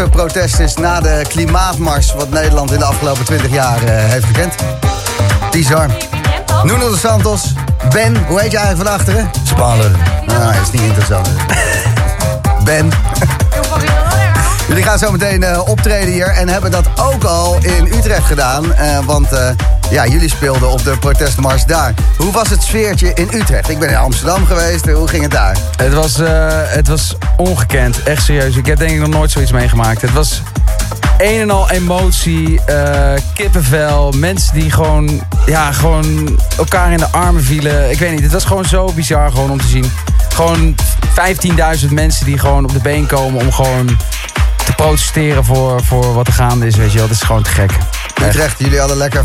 Grootste 0.00 0.18
protest 0.18 0.58
is 0.58 0.74
na 0.74 1.00
de 1.00 1.22
klimaatmars... 1.28 2.12
wat 2.14 2.30
Nederland 2.30 2.72
in 2.72 2.78
de 2.78 2.84
afgelopen 2.84 3.24
20 3.24 3.52
jaar 3.52 3.82
eh, 3.82 4.10
heeft 4.10 4.24
gekend. 4.24 4.54
Bizar. 5.50 5.90
Nuno 6.62 6.90
de 6.90 6.96
Santos, 6.96 7.52
Ben, 7.92 8.24
hoe 8.26 8.40
heet 8.40 8.50
je 8.50 8.58
eigenlijk 8.58 8.88
van 8.88 8.98
achteren? 8.98 9.30
Spaller. 9.44 9.90
Nou, 10.26 10.54
is 10.62 10.70
niet 10.70 10.82
interessant. 10.82 11.28
ben. 12.64 12.90
Jullie 14.68 14.82
gaan 14.82 14.98
zo 14.98 15.10
meteen 15.12 15.42
eh, 15.42 15.68
optreden 15.68 16.12
hier 16.12 16.28
en 16.28 16.48
hebben 16.48 16.70
dat 16.70 16.86
ook 16.96 17.24
al 17.24 17.56
in 17.60 17.86
Utrecht 17.86 18.26
gedaan. 18.26 18.74
eh, 18.74 18.98
want 19.04 19.32
eh, 19.32 19.48
ja, 19.90 20.06
jullie 20.06 20.28
speelden 20.28 20.70
op 20.70 20.84
de 20.84 20.96
protestmars 20.98 21.64
daar. 21.64 21.94
Hoe 22.16 22.32
was 22.32 22.48
het 22.48 22.62
sfeertje 22.62 23.12
in 23.14 23.28
Utrecht? 23.32 23.68
Ik 23.68 23.78
ben 23.78 23.88
in 23.88 23.96
Amsterdam 23.96 24.46
geweest. 24.46 24.90
Hoe 24.90 25.08
ging 25.08 25.22
het 25.22 25.32
daar? 25.32 25.56
Het 25.76 25.92
was, 25.92 26.18
eh, 26.18 26.48
het 26.64 26.88
was 26.88 27.16
ongekend, 27.36 28.02
echt 28.02 28.24
serieus. 28.24 28.56
Ik 28.56 28.66
heb 28.66 28.78
denk 28.78 28.90
ik 28.90 28.98
nog 28.98 29.08
nooit 29.08 29.30
zoiets 29.30 29.52
meegemaakt. 29.52 30.02
Het 30.02 30.12
was 30.12 30.42
een 31.18 31.40
en 31.40 31.50
al 31.50 31.70
emotie, 31.70 32.64
eh, 32.64 33.20
kippenvel, 33.34 34.12
mensen 34.16 34.54
die 34.54 34.70
gewoon, 34.70 35.20
ja, 35.46 35.72
gewoon 35.72 36.38
elkaar 36.56 36.92
in 36.92 36.98
de 36.98 37.10
armen 37.10 37.42
vielen. 37.42 37.90
Ik 37.90 37.98
weet 37.98 38.10
niet, 38.10 38.22
het 38.22 38.32
was 38.32 38.44
gewoon 38.44 38.64
zo 38.64 38.92
bizar 38.92 39.30
gewoon 39.30 39.50
om 39.50 39.60
te 39.60 39.66
zien. 39.66 39.92
Gewoon 40.28 40.74
15.000 41.14 41.92
mensen 41.92 42.24
die 42.24 42.38
gewoon 42.38 42.64
op 42.64 42.72
de 42.72 42.80
been 42.80 43.06
komen 43.06 43.40
om 43.40 43.52
gewoon 43.52 43.86
te 44.64 44.72
protesteren 44.74 45.44
voor, 45.44 45.84
voor 45.84 46.14
wat 46.14 46.26
er 46.26 46.32
gaande 46.32 46.66
is, 46.66 46.76
weet 46.76 46.92
je 46.92 46.98
wel. 46.98 47.06
Dat 47.06 47.16
is 47.16 47.22
gewoon 47.22 47.42
te 47.42 47.50
gek. 47.50 47.70
Utrecht, 48.28 48.58
jullie 48.58 48.78
hadden 48.78 48.96
lekker 48.96 49.24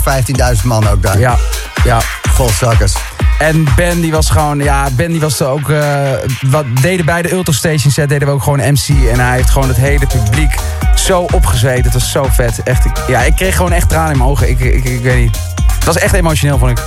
15.000 0.56 0.64
man 0.64 0.88
ook 0.90 1.02
daar. 1.02 1.20
Ja, 1.20 1.38
ja. 1.84 2.02
Volzakkers. 2.32 2.94
En 3.40 3.68
Ben 3.76 4.02
die 4.02 4.12
was 4.12 4.30
gewoon, 4.30 4.60
ja, 4.60 4.88
Ben 4.96 5.12
die 5.12 5.20
was 5.20 5.40
er 5.40 5.48
ook, 5.48 5.70
eh, 5.70 6.02
wat 6.42 6.66
deden 6.82 7.06
bij 7.06 7.22
de 7.22 7.32
Ultrastation 7.32 7.92
set, 7.92 8.10
deden 8.10 8.28
we 8.28 8.34
ook 8.34 8.44
gewoon 8.44 8.60
MC. 8.60 8.88
En 9.12 9.20
hij 9.20 9.36
heeft 9.36 9.50
gewoon 9.50 9.68
het 9.68 9.78
hele 9.78 10.06
publiek 10.08 10.56
zo 10.96 11.20
opgezweet. 11.34 11.84
Het 11.84 11.94
was 11.94 12.12
zo 12.12 12.28
vet. 12.32 12.64
Echt, 12.64 12.86
ik- 12.86 12.98
ja, 13.08 13.22
ik 13.22 13.36
kreeg 13.36 13.56
gewoon 13.56 13.72
echt 13.72 13.90
tranen 13.90 14.12
in 14.12 14.18
mijn 14.18 14.30
ogen. 14.30 14.50
Ik, 14.50 14.60
ik, 14.60 14.84
ik 14.84 15.02
weet 15.02 15.18
niet. 15.18 15.38
Het 15.76 15.84
was 15.86 15.98
echt 15.98 16.14
emotioneel, 16.14 16.58
vond 16.58 16.72
ik. 16.80 16.84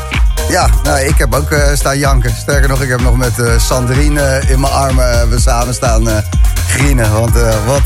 Ja, 0.49 0.69
nou, 0.83 0.99
ik 1.01 1.19
heb 1.19 1.35
ook 1.35 1.51
eh, 1.51 1.75
staan 1.75 1.99
janken. 1.99 2.35
Sterker 2.37 2.69
nog, 2.69 2.83
ik 2.83 2.89
heb 2.89 3.01
nog 3.01 3.17
met 3.17 3.39
eh 3.39 3.59
Sandrine 3.59 4.43
in 4.47 4.61
mijn 4.61 4.73
armen 4.73 5.31
we 5.31 5.41
samen 5.41 5.75
staan 5.75 6.09
grienen. 6.69 7.13
Want 7.13 7.33
wat, 7.67 7.83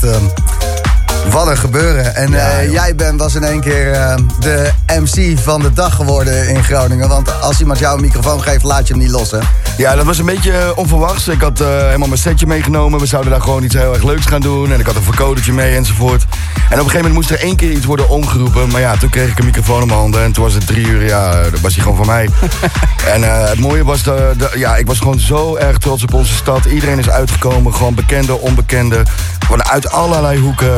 wat 1.31 1.47
een 1.47 1.57
gebeuren. 1.57 2.14
En 2.14 2.35
eh, 2.35 2.73
jij 2.73 2.95
Ben 2.95 3.16
was 3.16 3.35
in 3.35 3.45
één 3.45 3.61
keer 3.61 3.93
eh, 3.93 4.14
de 4.41 4.70
MC 4.87 5.39
van 5.39 5.61
de 5.61 5.73
dag 5.73 5.95
geworden 5.95 6.49
in 6.49 6.64
Groningen. 6.64 7.09
Want 7.09 7.41
als 7.41 7.61
iemand 7.61 7.79
jou 7.79 7.97
een 7.97 8.03
microfoon 8.03 8.43
geeft, 8.43 8.62
laat 8.62 8.87
je 8.87 8.95
hem 8.95 9.03
niet 9.03 9.12
los, 9.12 9.31
hè? 9.31 9.39
Ja, 9.77 9.95
dat 9.95 10.05
was 10.05 10.18
een 10.18 10.25
beetje 10.27 10.53
eh, 10.53 10.70
onverwachts. 10.75 11.29
Ik 11.29 11.41
had 11.41 11.61
eh, 11.61 11.66
helemaal 11.68 12.09
mijn 12.09 12.20
setje 12.20 12.47
meegenomen. 12.47 13.01
We 13.01 13.07
zouden 13.07 13.31
daar 13.33 13.41
gewoon 13.41 13.62
iets 13.62 13.75
heel 13.75 13.93
erg 13.95 14.03
leuks 14.03 14.27
gaan 14.27 14.41
doen. 14.41 14.73
En 14.73 14.81
ik 14.81 14.87
had 14.87 14.95
een 14.95 15.03
verkodertje 15.03 15.53
mee 15.53 15.75
enzovoort. 15.77 16.23
En 16.23 16.59
op 16.59 16.70
een 16.70 16.77
gegeven 16.77 16.97
moment 16.97 17.14
moest 17.14 17.31
er 17.31 17.41
één 17.41 17.57
keer 17.57 17.70
iets 17.70 17.87
worden 17.87 18.09
omgeroepen. 18.09 18.68
Maar 18.70 18.81
ja, 18.81 18.97
toen 18.97 19.09
kreeg 19.11 19.31
ik 19.31 19.39
een 19.39 19.45
microfoon 19.45 19.81
in 19.81 19.87
mijn 19.87 19.99
handen. 19.99 20.23
En 20.23 20.33
toen 20.33 20.45
was 20.45 20.55
het 20.55 20.66
drie 20.66 20.87
uur, 20.87 21.05
ja, 21.05 21.33
eh, 21.33 21.51
dat 21.51 21.61
was 21.61 21.75
hij 21.75 21.83
gewoon 21.83 21.97
van 21.97 22.07
mij. 22.07 22.29
en 23.14 23.23
het 23.49 23.59
mooie 23.61 23.85
was, 23.85 24.03
de, 24.03 24.35
de- 24.37 24.53
ja, 24.59 24.77
ik 24.77 24.87
was 24.87 24.99
gewoon 24.99 25.18
zo 25.18 25.57
erg 25.57 25.79
trots 25.79 26.03
op 26.03 26.14
onze 26.14 26.35
stad. 26.35 26.64
Iedereen 26.64 26.99
is 26.99 27.11
uitgekomen. 27.11 27.75
Gewoon 27.75 27.95
bekende, 27.95 28.39
onbekende. 28.39 29.03
Gewoon 29.39 29.64
uit 29.64 29.91
allerlei 29.91 30.39
hoeken. 30.41 30.77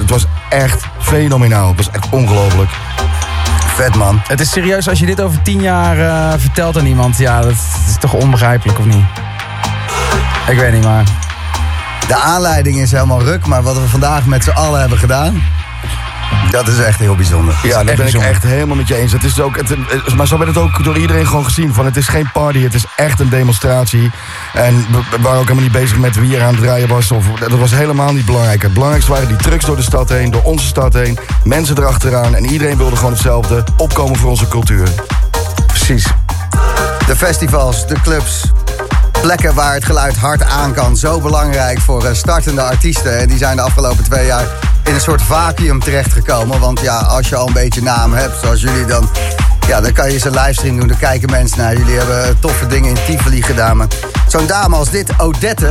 het 0.00 0.10
was 0.10 0.26
echt 0.48 0.84
fenomenaal. 0.98 1.68
Het 1.68 1.76
was 1.76 1.90
echt 1.90 2.06
ongelooflijk. 2.10 2.70
Vet, 3.74 3.94
man. 3.94 4.20
Het 4.26 4.40
is 4.40 4.50
serieus, 4.50 4.88
als 4.88 4.98
je 4.98 5.06
dit 5.06 5.20
over 5.20 5.42
tien 5.42 5.60
jaar 5.60 5.98
eh, 5.98 6.38
vertelt 6.40 6.78
aan 6.78 6.86
iemand, 6.86 7.18
ja, 7.18 7.40
dat 7.40 7.52
is 7.86 7.96
toch 8.00 8.14
onbegrijpelijk, 8.14 8.78
of 8.78 8.84
niet? 8.84 9.04
Ik 10.48 10.58
weet 10.58 10.72
niet, 10.72 10.84
maar... 10.84 11.04
De 12.06 12.16
aanleiding 12.16 12.78
is 12.78 12.92
helemaal 12.92 13.22
ruk, 13.22 13.46
maar 13.46 13.62
wat 13.62 13.74
we 13.74 13.88
vandaag 13.88 14.26
met 14.26 14.44
z'n 14.44 14.50
allen 14.50 14.80
hebben 14.80 14.98
gedaan... 14.98 15.42
dat 16.50 16.68
is 16.68 16.78
echt 16.78 16.98
heel 16.98 17.14
bijzonder. 17.14 17.60
Ja, 17.62 17.84
daar 17.84 17.96
ben 17.96 18.06
ik 18.06 18.14
echt 18.14 18.42
helemaal 18.42 18.76
met 18.76 18.88
je 18.88 18.94
eens. 18.94 19.12
Het 19.12 19.24
is 19.24 19.40
ook, 19.40 19.56
het, 19.56 19.76
maar 20.16 20.26
zo 20.26 20.38
werd 20.38 20.54
het 20.54 20.58
ook 20.58 20.84
door 20.84 20.98
iedereen 20.98 21.26
gewoon 21.26 21.44
gezien. 21.44 21.74
Van, 21.74 21.84
het 21.84 21.96
is 21.96 22.08
geen 22.08 22.30
party, 22.32 22.62
het 22.62 22.74
is 22.74 22.84
echt 22.96 23.20
een 23.20 23.28
demonstratie. 23.28 24.10
En 24.52 24.86
we, 24.90 24.98
we 25.10 25.22
waren 25.22 25.38
ook 25.38 25.48
helemaal 25.48 25.62
niet 25.62 25.72
bezig 25.72 25.98
met 25.98 26.20
wie 26.20 26.36
er 26.36 26.42
aan 26.42 26.54
het 26.54 26.62
draaien 26.62 26.88
was. 26.88 27.10
Of, 27.10 27.26
dat 27.38 27.50
was 27.50 27.70
helemaal 27.70 28.12
niet 28.12 28.24
belangrijk. 28.24 28.62
Het 28.62 28.72
belangrijkste 28.72 29.12
waren 29.12 29.28
die 29.28 29.36
trucks 29.36 29.64
door 29.64 29.76
de 29.76 29.82
stad 29.82 30.08
heen, 30.08 30.30
door 30.30 30.42
onze 30.42 30.66
stad 30.66 30.92
heen. 30.92 31.18
Mensen 31.44 31.78
erachteraan. 31.78 32.34
En 32.34 32.44
iedereen 32.44 32.76
wilde 32.76 32.96
gewoon 32.96 33.12
hetzelfde. 33.12 33.64
Opkomen 33.76 34.16
voor 34.16 34.30
onze 34.30 34.48
cultuur. 34.48 34.88
Precies. 35.66 36.06
De 37.06 37.16
festivals, 37.16 37.86
de 37.86 37.96
clubs, 38.02 38.42
plekken 39.20 39.54
waar 39.54 39.74
het 39.74 39.84
geluid 39.84 40.16
hard 40.16 40.42
aan 40.42 40.74
kan. 40.74 40.96
Zo 40.96 41.20
belangrijk 41.20 41.78
voor 41.80 42.04
eh, 42.04 42.14
startende 42.14 42.62
artiesten. 42.62 43.18
En 43.18 43.28
die 43.28 43.38
zijn 43.38 43.56
de 43.56 43.62
afgelopen 43.62 44.04
twee 44.04 44.26
jaar 44.26 44.46
in 44.84 44.94
een 44.94 45.00
soort 45.00 45.22
vacuüm 45.22 45.80
terechtgekomen. 45.80 46.60
Want 46.60 46.80
ja, 46.80 46.98
als 46.98 47.28
je 47.28 47.36
al 47.36 47.46
een 47.46 47.52
beetje 47.52 47.82
naam 47.82 48.12
hebt, 48.12 48.40
zoals 48.40 48.60
jullie 48.60 48.84
dan... 48.84 49.08
Ja, 49.66 49.80
dan 49.80 49.92
kan 49.92 50.12
je 50.12 50.26
een 50.26 50.30
livestream 50.30 50.78
doen, 50.78 50.88
dan 50.88 50.98
kijken 50.98 51.30
mensen 51.30 51.58
naar. 51.58 51.76
Jullie 51.76 51.98
hebben 51.98 52.38
toffe 52.40 52.66
dingen 52.66 52.88
in 52.88 53.04
Tivoli 53.06 53.42
gedaan. 53.42 53.88
Zo'n 54.28 54.46
dame 54.46 54.76
als 54.76 54.90
dit, 54.90 55.10
Odette... 55.18 55.70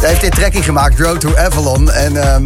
Die 0.00 0.08
heeft 0.08 0.20
dit 0.20 0.34
trekking 0.34 0.64
gemaakt, 0.64 1.00
Road 1.00 1.20
to 1.20 1.36
Avalon. 1.36 1.90
En 1.90 2.16
ehm, 2.16 2.44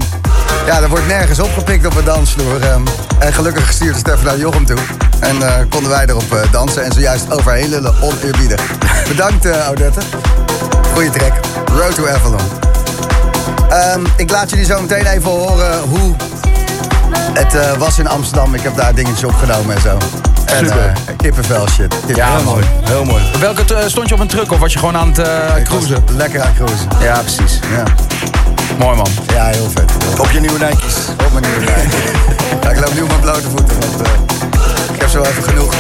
ja, 0.66 0.82
er 0.82 0.88
wordt 0.88 1.06
nergens 1.06 1.38
opgepikt 1.38 1.86
op 1.86 1.96
een 1.96 2.04
dansvloer. 2.04 2.60
ehm. 2.62 2.82
en 3.18 3.32
gelukkig 3.32 3.72
stuurde 3.72 3.98
Stefan 3.98 4.24
naar 4.24 4.38
Jochem 4.38 4.66
toe. 4.66 4.78
En 5.20 5.42
eh, 5.42 5.64
konden 5.68 5.90
wij 5.90 6.06
erop 6.06 6.32
eh, 6.32 6.52
dansen 6.52 6.84
en 6.84 6.92
zojuist 6.92 7.32
overheen 7.32 7.68
lullen, 7.68 7.94
oneerbiedig. 8.02 8.60
Bedankt, 9.08 9.44
eh, 9.44 9.70
Odette. 9.70 10.00
Goeie 10.92 11.10
track. 11.10 11.32
Road 11.66 11.94
to 11.94 12.08
Avalon. 12.08 12.40
Ehm, 13.68 14.04
ik 14.16 14.30
laat 14.30 14.50
jullie 14.50 14.64
zo 14.64 14.80
meteen 14.80 15.06
even 15.06 15.30
horen 15.30 15.80
hoe 15.80 16.14
het 17.32 17.54
eh, 17.54 17.72
was 17.72 17.98
in 17.98 18.08
Amsterdam. 18.08 18.54
Ik 18.54 18.62
heb 18.62 18.76
daar 18.76 18.94
dingetjes 18.94 19.24
opgenomen 19.24 19.74
en 19.74 19.80
zo. 19.80 19.98
En 20.44 20.70
eh, 20.70 20.92
kippenvel 21.16 21.68
shit. 21.68 21.94
Ja, 22.14 22.36
Heel 22.36 22.44
mooi. 22.44 22.64
Heel 22.84 23.04
mooi. 23.04 23.22
Welke 23.40 23.74
eh, 23.74 23.86
stond 23.86 24.08
je 24.08 24.14
op 24.14 24.20
een 24.20 24.26
truck 24.26 24.52
of 24.52 24.58
was 24.58 24.72
je 24.72 24.78
gewoon 24.78 24.96
aan 24.96 25.12
het 25.14 25.62
cruisen? 25.62 26.04
Lekker 26.16 26.40
aan 26.40 26.46
het 26.46 26.56
cruisen. 26.56 26.88
Ja, 27.00 27.20
precies. 27.20 27.58
Ja. 27.70 27.82
Mooi 28.78 28.96
man. 28.96 29.08
Ja, 29.32 29.44
heel 29.46 29.70
vet. 29.70 29.92
Op 30.18 30.30
je 30.30 30.40
nieuwe 30.40 30.58
Nike's. 30.58 30.96
Op 31.26 31.32
mijn 31.32 31.44
nieuwe 31.44 31.60
Nike. 31.60 31.96
ja, 32.62 32.70
ik 32.70 32.80
loop 32.80 32.94
nu 32.94 33.02
op 33.02 33.08
mijn 33.08 33.20
blote 33.20 33.50
voeten, 33.50 33.80
want 33.80 34.08
ik 34.94 35.00
heb 35.00 35.08
zo 35.08 35.22
even 35.22 35.42
genoeg. 35.42 35.74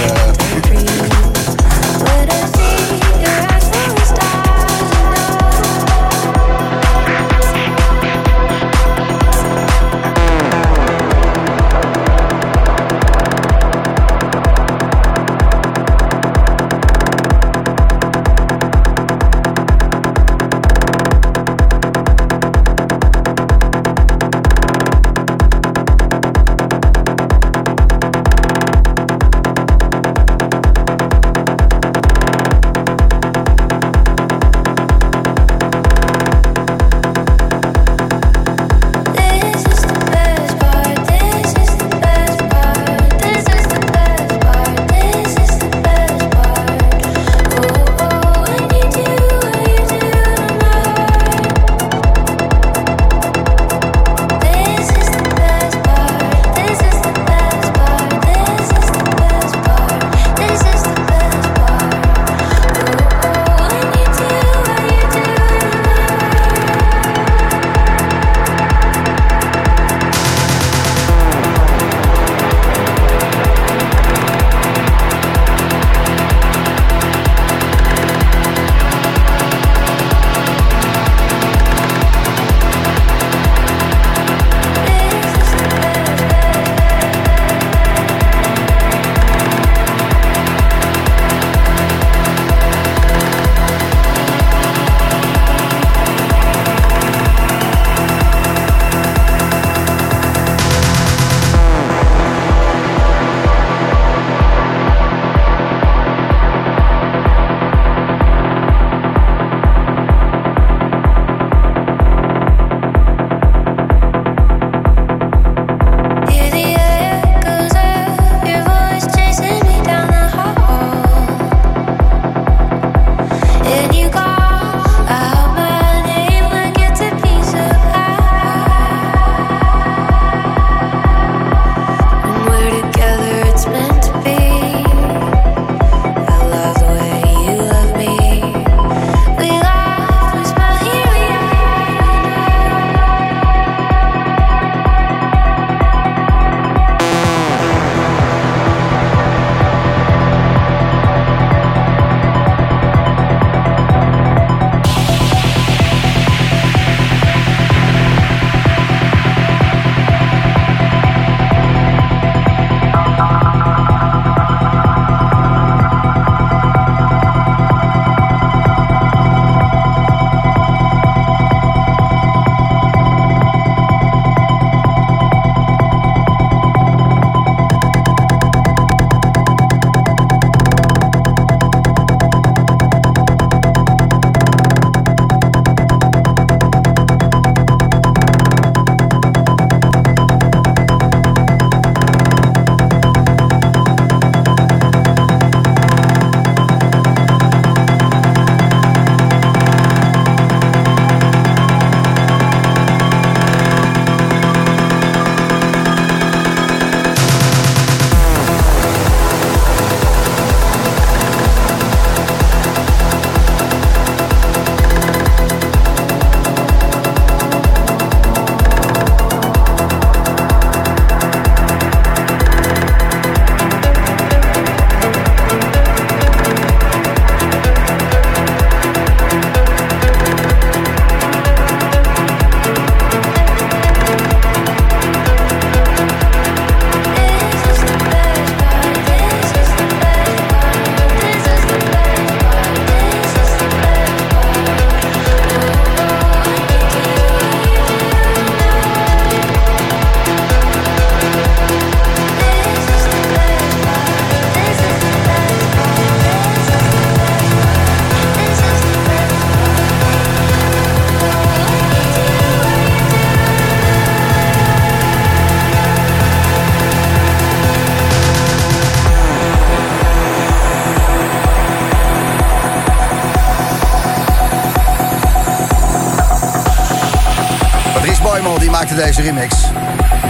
Remix. 279.24 279.54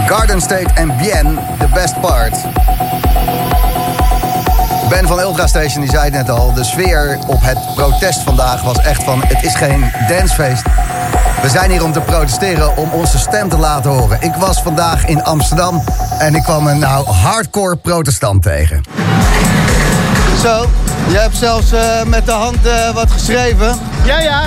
Garden 0.07 0.41
State 0.41 0.73
en 0.73 0.97
Bien, 0.97 1.39
The 1.59 1.67
Best 1.73 1.99
Part. 2.01 2.37
Ben 4.89 5.07
van 5.07 5.19
Ultra 5.19 5.47
Station 5.47 5.81
die 5.81 5.89
zei 5.89 6.03
het 6.03 6.13
net 6.13 6.29
al. 6.29 6.53
De 6.53 6.63
sfeer 6.63 7.19
op 7.27 7.41
het 7.41 7.57
protest 7.75 8.21
vandaag 8.21 8.61
was 8.61 8.77
echt 8.77 9.03
van... 9.03 9.21
het 9.25 9.43
is 9.43 9.55
geen 9.55 9.91
dancefeest. 10.07 10.63
We 11.41 11.49
zijn 11.49 11.71
hier 11.71 11.83
om 11.83 11.91
te 11.91 11.99
protesteren, 11.99 12.77
om 12.77 12.89
onze 12.89 13.17
stem 13.17 13.49
te 13.49 13.57
laten 13.57 13.91
horen. 13.91 14.17
Ik 14.21 14.33
was 14.35 14.61
vandaag 14.61 15.05
in 15.05 15.23
Amsterdam 15.23 15.83
en 16.19 16.35
ik 16.35 16.43
kwam 16.43 16.67
een 16.67 16.79
nou 16.79 17.07
hardcore 17.07 17.75
protestant 17.75 18.43
tegen. 18.43 18.83
Zo, 20.41 20.69
je 21.07 21.17
hebt 21.17 21.37
zelfs 21.37 21.71
eh, 21.71 22.03
met 22.03 22.25
de 22.25 22.31
hand 22.31 22.65
eh, 22.65 22.93
wat 22.93 23.11
geschreven. 23.11 23.75
Ja, 24.03 24.19
ja. 24.19 24.41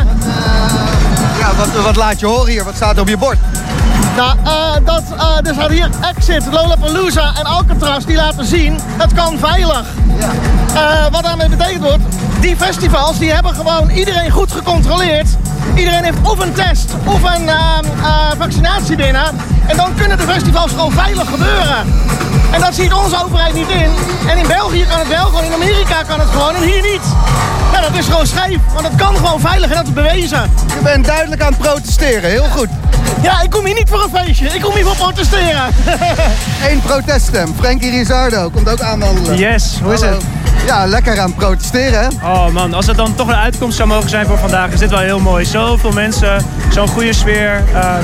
Ja, 1.38 1.54
wat, 1.56 1.84
wat 1.84 1.96
laat 1.96 2.20
je 2.20 2.26
horen 2.26 2.50
hier? 2.50 2.64
Wat 2.64 2.74
staat 2.74 2.94
er 2.94 3.00
op 3.00 3.08
je 3.08 3.16
bord? 3.16 3.38
Nou, 4.18 4.36
eh, 4.44 4.84
dat, 4.84 5.02
eh, 5.18 5.48
er 5.48 5.54
staat 5.54 5.70
hier 5.70 5.90
Exit, 6.00 6.52
Lollapalooza 6.52 7.32
en 7.38 7.44
Alcatraz 7.44 8.04
die 8.04 8.16
laten 8.16 8.44
zien, 8.44 8.78
het 8.82 9.12
kan 9.12 9.38
veilig. 9.38 9.84
Eh, 10.74 11.06
wat 11.10 11.22
daarmee 11.22 11.48
betekent 11.48 11.82
wordt, 11.82 12.02
die 12.40 12.56
festivals 12.56 13.18
die 13.18 13.32
hebben 13.32 13.54
gewoon 13.54 13.90
iedereen 13.90 14.30
goed 14.30 14.52
gecontroleerd. 14.52 15.28
Iedereen 15.74 16.04
heeft 16.04 16.18
of 16.22 16.38
een 16.38 16.52
test 16.52 16.92
of 17.04 17.22
een 17.22 17.48
eh, 17.48 17.78
eh, 18.02 18.30
vaccinatie 18.38 18.96
binnen. 18.96 19.26
En 19.66 19.76
dan 19.76 19.94
kunnen 19.94 20.16
de 20.16 20.22
festivals 20.22 20.70
gewoon 20.70 20.92
veilig 20.92 21.28
gebeuren. 21.28 21.92
En 22.50 22.60
dat 22.60 22.74
ziet 22.74 22.92
onze 22.92 23.24
overheid 23.24 23.54
niet 23.54 23.68
in. 23.68 23.90
En 24.28 24.38
in 24.38 24.46
België 24.46 24.86
kan 24.86 24.98
het 24.98 25.08
wel, 25.08 25.24
gewoon 25.24 25.44
in 25.44 25.52
Amerika 25.52 26.02
kan 26.02 26.20
het 26.20 26.28
gewoon 26.28 26.54
en 26.54 26.62
hier 26.62 26.82
niet. 26.82 27.02
Nou, 27.72 27.82
dat 27.82 27.98
is 27.98 28.06
gewoon 28.06 28.26
scheef, 28.26 28.58
want 28.74 28.86
het 28.86 28.96
kan 28.96 29.16
gewoon 29.16 29.40
veilig 29.40 29.70
en 29.70 29.76
dat 29.76 29.86
is 29.86 29.92
bewezen. 29.92 30.50
Je 30.66 30.80
bent 30.82 31.04
duidelijk 31.04 31.42
aan 31.42 31.52
het 31.52 31.58
protesteren, 31.58 32.30
heel 32.30 32.48
goed. 32.56 32.68
Ja, 33.28 33.40
ik 33.42 33.50
kom 33.50 33.64
hier 33.64 33.74
niet 33.74 33.88
voor 33.88 34.02
een 34.02 34.24
feestje, 34.24 34.46
ik 34.48 34.60
kom 34.60 34.74
hier 34.74 34.84
voor 34.84 34.96
protesteren. 34.96 35.62
Eén 36.70 36.80
proteststem, 36.80 37.54
Frankie 37.60 37.90
Rizardo 37.90 38.50
komt 38.50 38.68
ook 38.68 38.80
aanwandelen. 38.80 39.36
Yes, 39.38 39.78
hoe 39.82 39.92
is 39.92 40.00
Hallo. 40.00 40.14
het? 40.16 40.24
Ja, 40.66 40.86
lekker 40.86 41.18
aan 41.20 41.26
het 41.26 41.36
protesteren, 41.36 42.00
hè? 42.00 42.06
Oh 42.28 42.48
man, 42.48 42.74
als 42.74 42.86
het 42.86 42.96
dan 42.96 43.14
toch 43.14 43.28
een 43.28 43.34
uitkomst 43.34 43.76
zou 43.76 43.88
mogen 43.88 44.08
zijn 44.10 44.26
voor 44.26 44.38
vandaag, 44.38 44.70
is 44.70 44.78
dit 44.78 44.90
wel 44.90 44.98
heel 44.98 45.18
mooi. 45.20 45.44
Zoveel 45.44 45.92
mensen, 45.92 46.44
zo'n 46.72 46.88
goede 46.88 47.12
sfeer 47.12 47.62
ehm, 47.74 48.02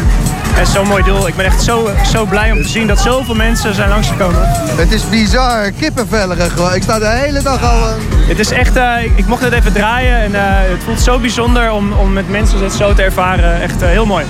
en 0.59 0.67
zo'n 0.67 0.87
mooi 0.89 1.03
doel. 1.03 1.27
Ik 1.29 1.37
ben 1.37 1.45
echt 1.45 1.63
zo, 1.63 1.91
zo 2.13 2.25
blij 2.25 2.53
om 2.53 2.63
te 2.63 2.69
zien 2.69 2.87
dat 2.87 2.99
zoveel 3.01 3.35
mensen 3.35 3.75
zijn 3.75 3.89
langsgekomen. 3.89 4.41
Het 4.77 4.93
is 4.93 5.09
bizar, 5.09 5.71
kippenvellerig 5.71 6.53
gewoon. 6.53 6.75
Ik 6.75 6.83
sta 6.83 6.99
de 6.99 7.09
hele 7.09 7.43
dag 7.43 7.63
al... 7.63 7.89
eh, 7.89 7.95
Het 8.29 8.39
is 8.39 8.51
echt, 8.51 8.77
eh, 8.77 9.03
ik, 9.05 9.13
ik 9.17 9.27
mocht 9.27 9.43
het 9.43 9.53
even 9.53 9.73
draaien 9.73 10.17
en 10.19 10.35
eh, 10.35 10.41
het 10.47 10.83
voelt 10.85 11.01
zo 11.01 11.19
bijzonder 11.19 11.73
om, 11.73 11.93
om 11.93 12.13
met 12.13 12.29
mensen 12.31 12.63
het 12.63 12.73
zo 12.73 12.95
te 12.95 13.03
ervaren. 13.03 13.63
Echt 13.63 13.81
heel 13.81 14.07
mooi. 14.07 14.25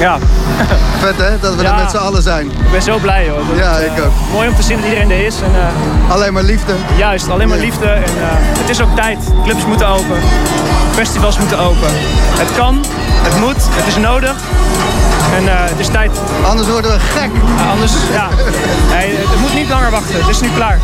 Ja. 0.00 0.18
Vet 1.02 1.16
hè, 1.16 1.38
dat 1.40 1.54
we 1.54 1.62
Ja. 1.62 1.68
er 1.76 1.82
met 1.82 1.90
z'n 1.90 1.96
allen 1.96 2.22
zijn. 2.22 2.46
Ik 2.46 2.70
ben 2.70 2.82
zo 2.82 2.98
blij 2.98 3.28
hoor. 3.28 3.38
Dat 3.48 3.56
Ja, 3.58 3.72
het, 3.72 3.82
ik 3.90 3.96
eh, 3.98 4.04
ook. 4.04 4.12
Mooi 4.32 4.48
om 4.48 4.54
te 4.56 4.62
zien 4.62 4.76
dat 4.76 4.84
iedereen 4.84 5.10
er 5.10 5.26
is. 5.26 5.34
En, 5.40 5.50
eh, 5.54 6.12
Alleen 6.12 6.32
maar 6.32 6.42
liefde. 6.42 6.72
Juist, 6.96 7.28
alleen 7.28 7.48
maar 7.48 7.58
liefde. 7.58 7.86
En, 7.86 8.02
eh, 8.02 8.28
het 8.58 8.68
is 8.68 8.80
ook 8.82 8.96
tijd. 8.96 9.18
Clubs 9.44 9.64
moeten 9.66 9.86
open. 9.86 10.16
Festivals 10.94 11.38
moeten 11.38 11.58
open. 11.58 11.88
Het 12.38 12.48
kan, 12.56 12.84
het 13.22 13.38
moet, 13.40 13.56
het 13.58 13.86
is 13.86 13.96
nodig. 13.96 14.34
En 15.36 15.48
eh, 15.48 15.54
het 15.54 15.78
is 15.78 15.88
tijd. 15.88 16.10
Anders 16.46 16.68
worden 16.68 16.90
we 16.90 16.98
gek. 17.00 17.30
anders, 17.70 17.92
ja. 18.12 18.28
Nee, 18.94 19.16
het 19.16 19.40
moet 19.40 19.54
niet 19.54 19.68
langer 19.68 19.90
wachten. 19.90 20.14
Het 20.18 20.28
is 20.28 20.40
nu 20.40 20.48
klaar. 20.54 20.78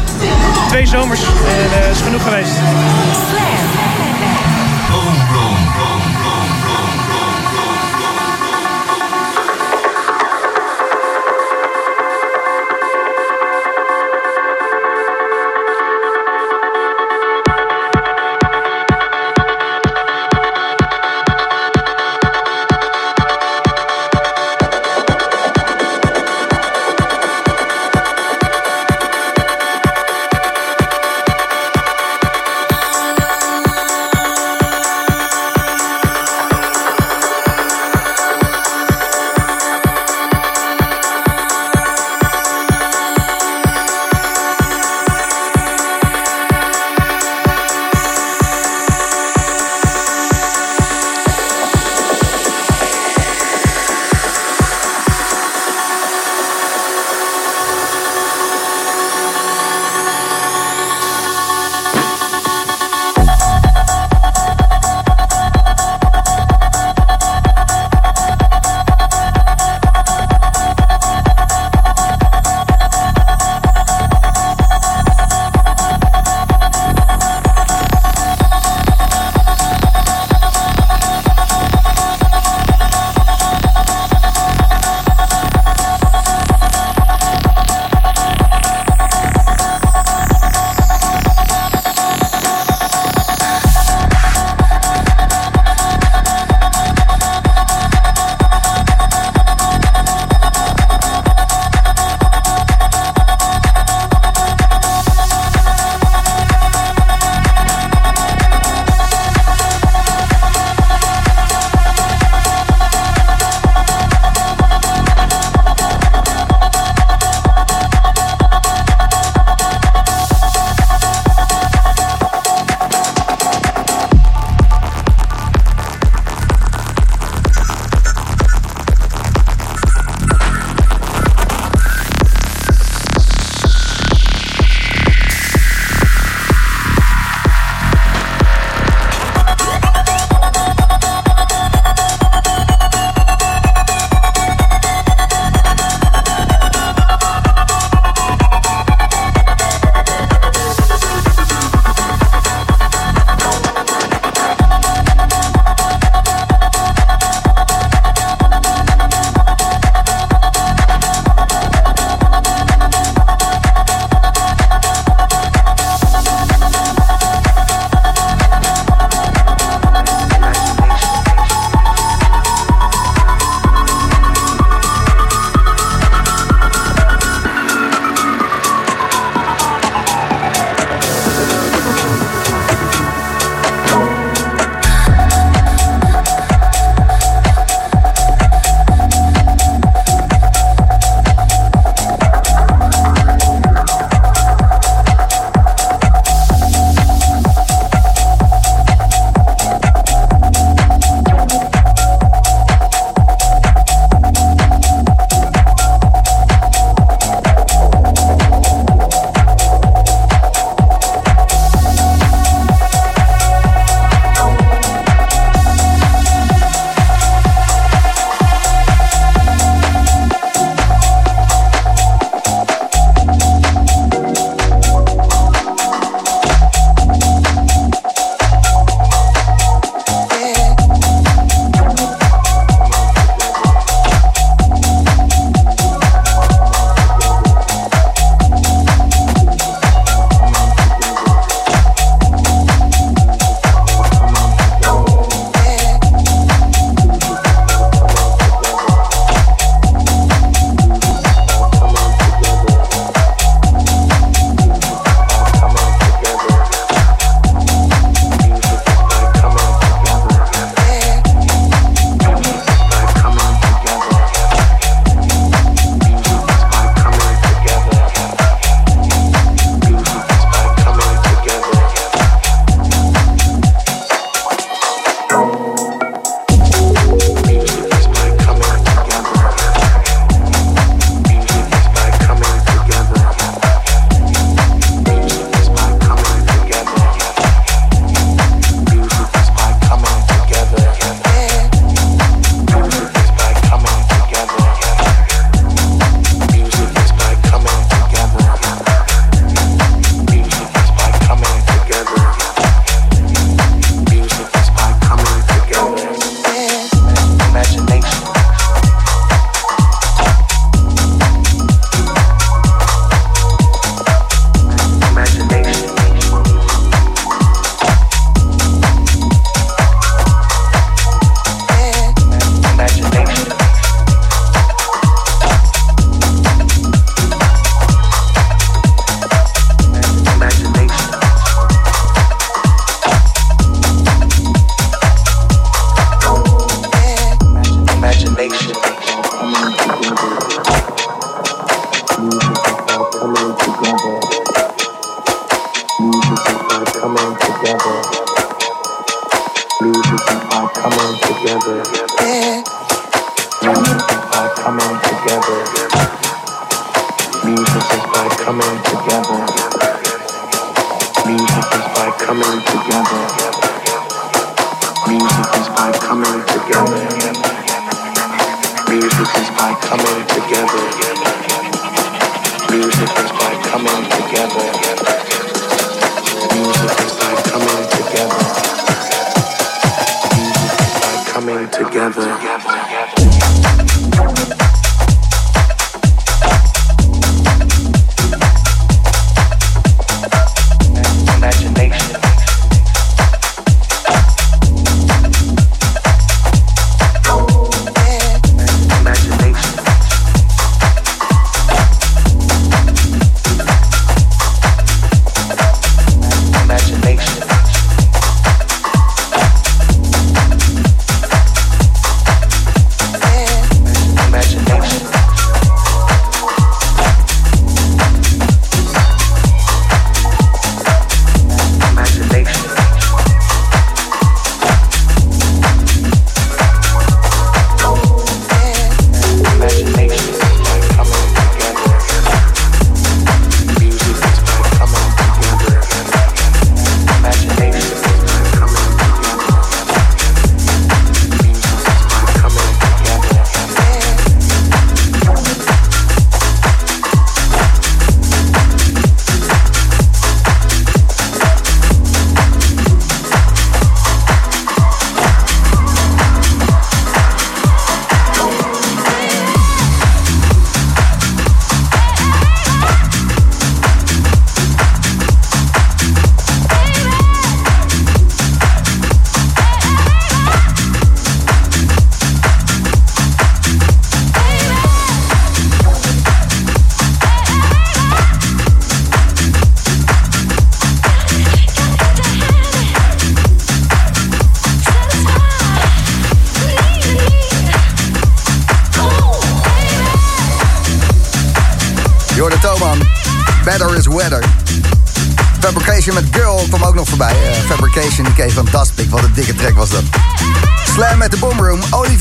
Twee 0.68 0.86
zomers 0.86 1.20
en 1.22 1.82
eh, 1.82 1.90
is 1.90 2.00
genoeg 2.00 2.22
geweest. 2.22 2.50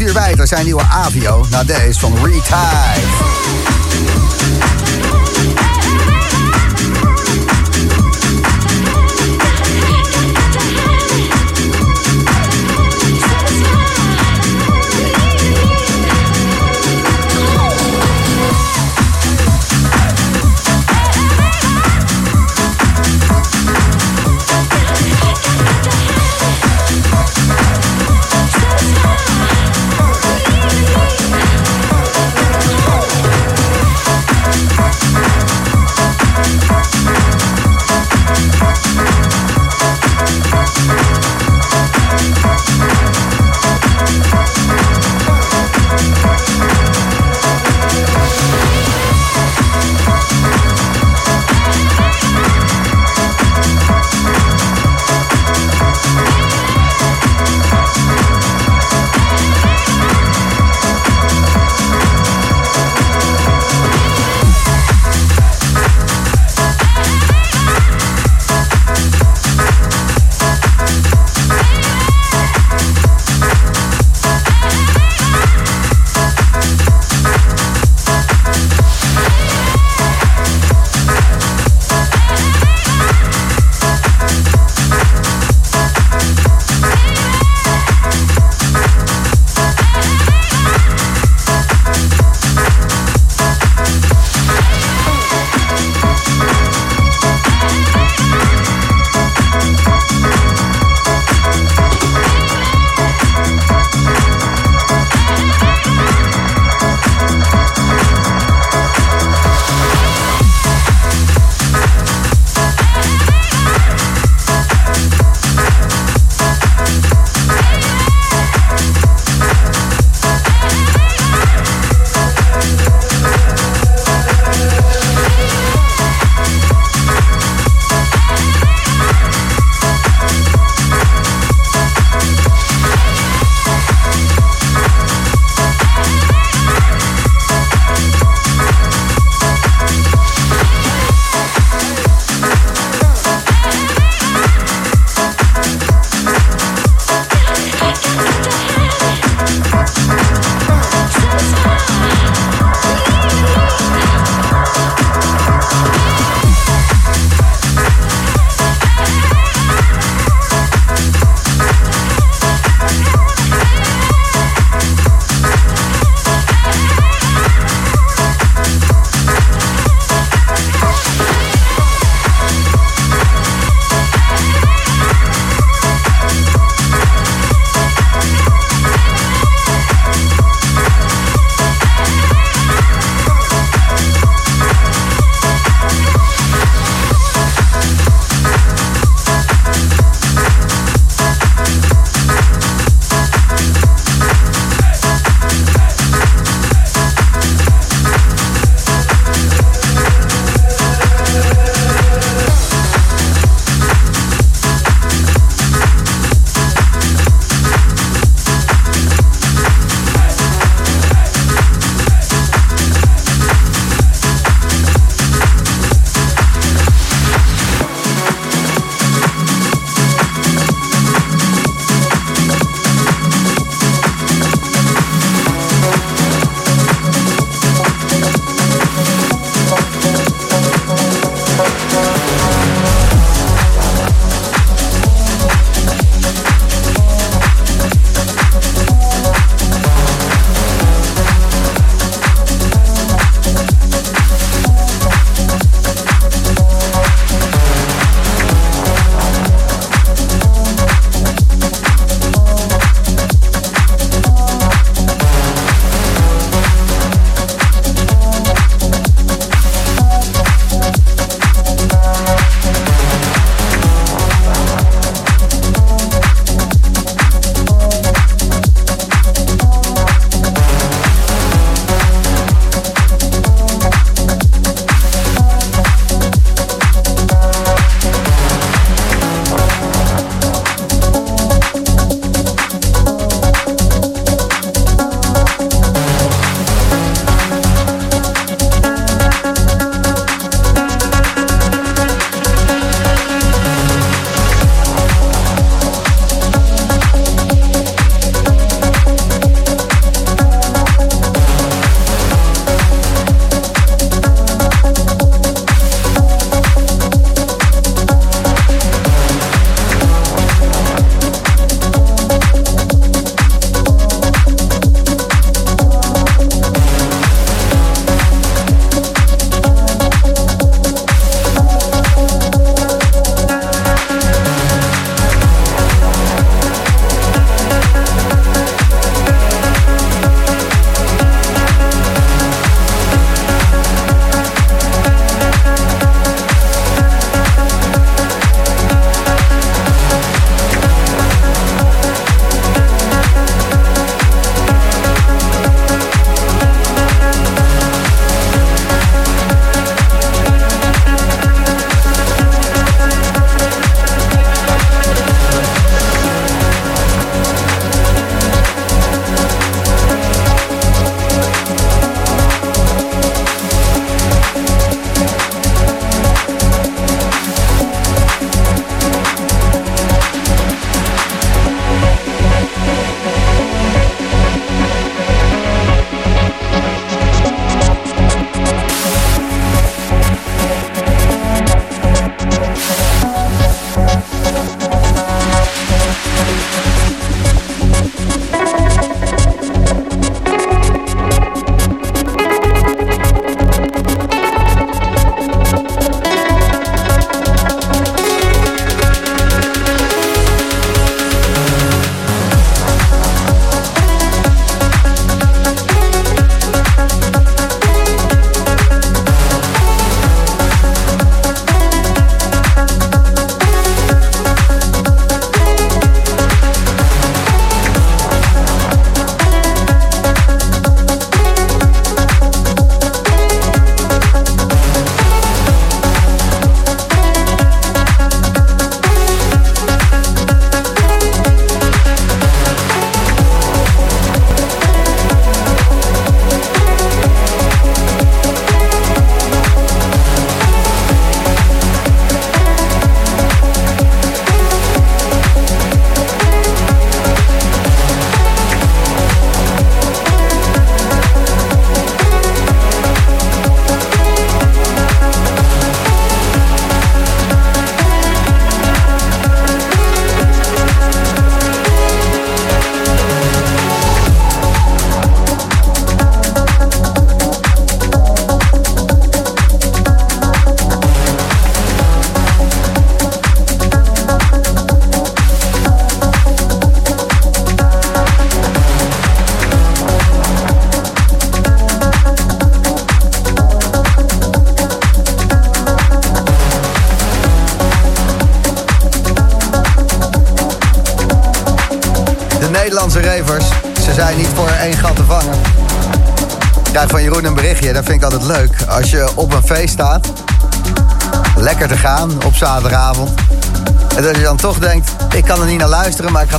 Hierbij 0.05 0.35
zijn 0.47 0.65
nieuwe 0.65 0.83
Avio 0.83 1.45
na 1.49 1.63
deze 1.63 1.99
van 1.99 2.13
Retide. 2.25 3.84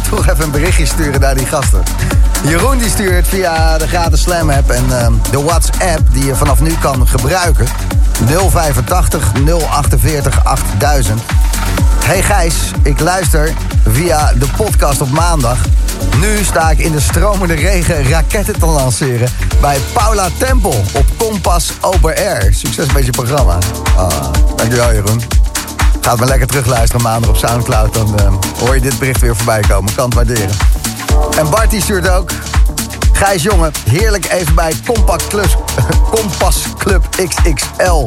Ga 0.02 0.10
toch 0.10 0.28
even 0.28 0.44
een 0.44 0.50
berichtje 0.50 0.86
sturen 0.86 1.20
naar 1.20 1.34
die 1.34 1.46
gasten. 1.46 1.82
Jeroen 2.42 2.78
die 2.78 2.88
stuurt 2.88 3.28
via 3.28 3.78
de 3.78 3.88
gratis 3.88 4.20
Slam 4.20 4.50
app 4.50 4.70
en 4.70 4.98
ehm, 4.98 5.12
de 5.30 5.42
WhatsApp... 5.42 6.00
die 6.12 6.24
je 6.24 6.34
vanaf 6.34 6.60
nu 6.60 6.74
kan 6.80 7.08
gebruiken. 7.08 7.66
085 8.50 9.32
048 9.70 10.44
8000. 10.44 11.20
Hey 12.04 12.22
Gijs, 12.22 12.54
ik 12.82 13.00
luister 13.00 13.52
via 13.88 14.32
de 14.32 14.46
podcast 14.56 15.00
op 15.00 15.10
maandag. 15.10 15.58
Nu 16.20 16.44
sta 16.44 16.70
ik 16.70 16.78
in 16.78 16.92
de 16.92 17.00
stromende 17.00 17.54
regen 17.54 18.08
raketten 18.08 18.58
te 18.58 18.66
lanceren... 18.66 19.28
bij 19.60 19.78
Paula 19.92 20.28
Tempel 20.38 20.84
op 20.92 21.04
Kompas 21.16 21.72
Open 21.80 22.16
Air. 22.16 22.54
Succes 22.54 22.92
met 22.92 23.04
je 23.04 23.10
programma. 23.10 23.58
Ah, 23.96 24.32
dankjewel 24.56 24.92
Jeroen. 24.92 25.35
Gaat 26.06 26.18
maar 26.18 26.28
lekker 26.28 26.46
terugluisteren 26.46 27.02
maandag 27.02 27.30
op 27.30 27.36
Soundcloud. 27.36 27.94
Dan 27.94 28.18
eh, 28.18 28.32
hoor 28.58 28.74
je 28.74 28.80
dit 28.80 28.98
bericht 28.98 29.20
weer 29.20 29.36
voorbij 29.36 29.60
komen. 29.60 29.94
Kan 29.94 30.04
het 30.04 30.14
waarderen. 30.14 30.56
En 31.38 31.50
Bart 31.50 31.74
stuurt 31.82 32.08
ook. 32.08 32.30
Gijs 33.12 33.42
jongen, 33.42 33.72
heerlijk 33.90 34.32
even 34.32 34.54
bij 34.54 34.72
Compact 34.86 35.26
Club, 35.26 35.64
Kompas 36.10 36.62
Club 36.78 37.08
XXL. 37.28 38.06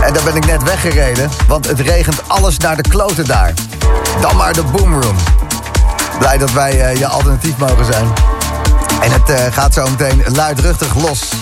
En 0.00 0.12
daar 0.12 0.22
ben 0.24 0.36
ik 0.36 0.46
net 0.46 0.62
weggereden, 0.62 1.30
want 1.48 1.66
het 1.68 1.80
regent 1.80 2.28
alles 2.28 2.58
naar 2.58 2.76
de 2.76 2.88
kloten 2.88 3.26
daar. 3.26 3.52
Dan 4.20 4.36
maar 4.36 4.52
de 4.52 4.62
boomroom. 4.62 5.16
Blij 6.18 6.38
dat 6.38 6.52
wij 6.52 6.80
eh, 6.80 6.96
je 6.96 7.06
alternatief 7.06 7.56
mogen 7.56 7.84
zijn. 7.84 8.06
En 9.00 9.12
het 9.12 9.28
eh, 9.30 9.52
gaat 9.52 9.74
zo 9.74 9.88
meteen 9.90 10.22
luidruchtig 10.26 10.94
los. 10.94 11.32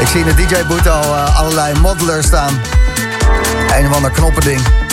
Ik 0.00 0.06
zie 0.06 0.20
in 0.20 0.26
de 0.26 0.46
DJ-boot 0.46 0.88
al 0.88 1.14
allerlei 1.14 1.78
modelers 1.80 2.26
staan. 2.26 2.60
Een 3.76 3.88
of 3.88 3.94
ander 3.94 4.10
knoppending. 4.10 4.85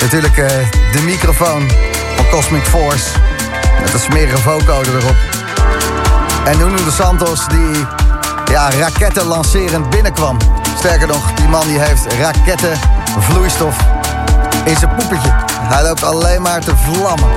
Natuurlijk 0.00 0.36
eh, 0.36 0.48
de 0.92 1.02
microfoon 1.02 1.70
van 2.16 2.24
Cosmic 2.30 2.64
Force. 2.64 3.06
Met 3.80 3.92
een 3.92 4.00
smerige 4.00 4.38
vocode 4.38 4.90
erop. 4.90 5.16
En 6.44 6.58
Nuno 6.58 6.84
de 6.84 6.90
Santos 6.90 7.46
die 7.48 7.86
ja, 8.50 8.70
raketten 8.70 9.26
lancerend 9.26 9.90
binnenkwam. 9.90 10.36
Sterker 10.78 11.06
nog, 11.06 11.32
die 11.32 11.48
man 11.48 11.66
die 11.66 11.78
heeft 11.78 12.12
raketten 12.20 12.78
vloeistof 13.18 13.76
in 14.64 14.76
zijn 14.76 14.94
poepetje. 14.94 15.30
Hij 15.60 15.82
loopt 15.82 16.02
alleen 16.02 16.42
maar 16.42 16.60
te 16.60 16.76
vlammen. 16.76 17.28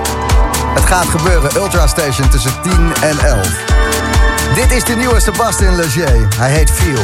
Het 0.73 0.85
gaat 0.85 1.07
gebeuren, 1.07 1.55
Ultra 1.55 1.87
Station 1.87 2.29
tussen 2.29 2.51
10 2.61 2.93
en 3.01 3.19
11. 3.19 3.47
Dit 4.55 4.71
is 4.71 4.83
de 4.83 4.95
nieuwe 4.95 5.19
Sebastian 5.19 5.75
Leger. 5.75 6.27
Hij 6.37 6.51
heet 6.51 6.71
Feel. 6.71 7.01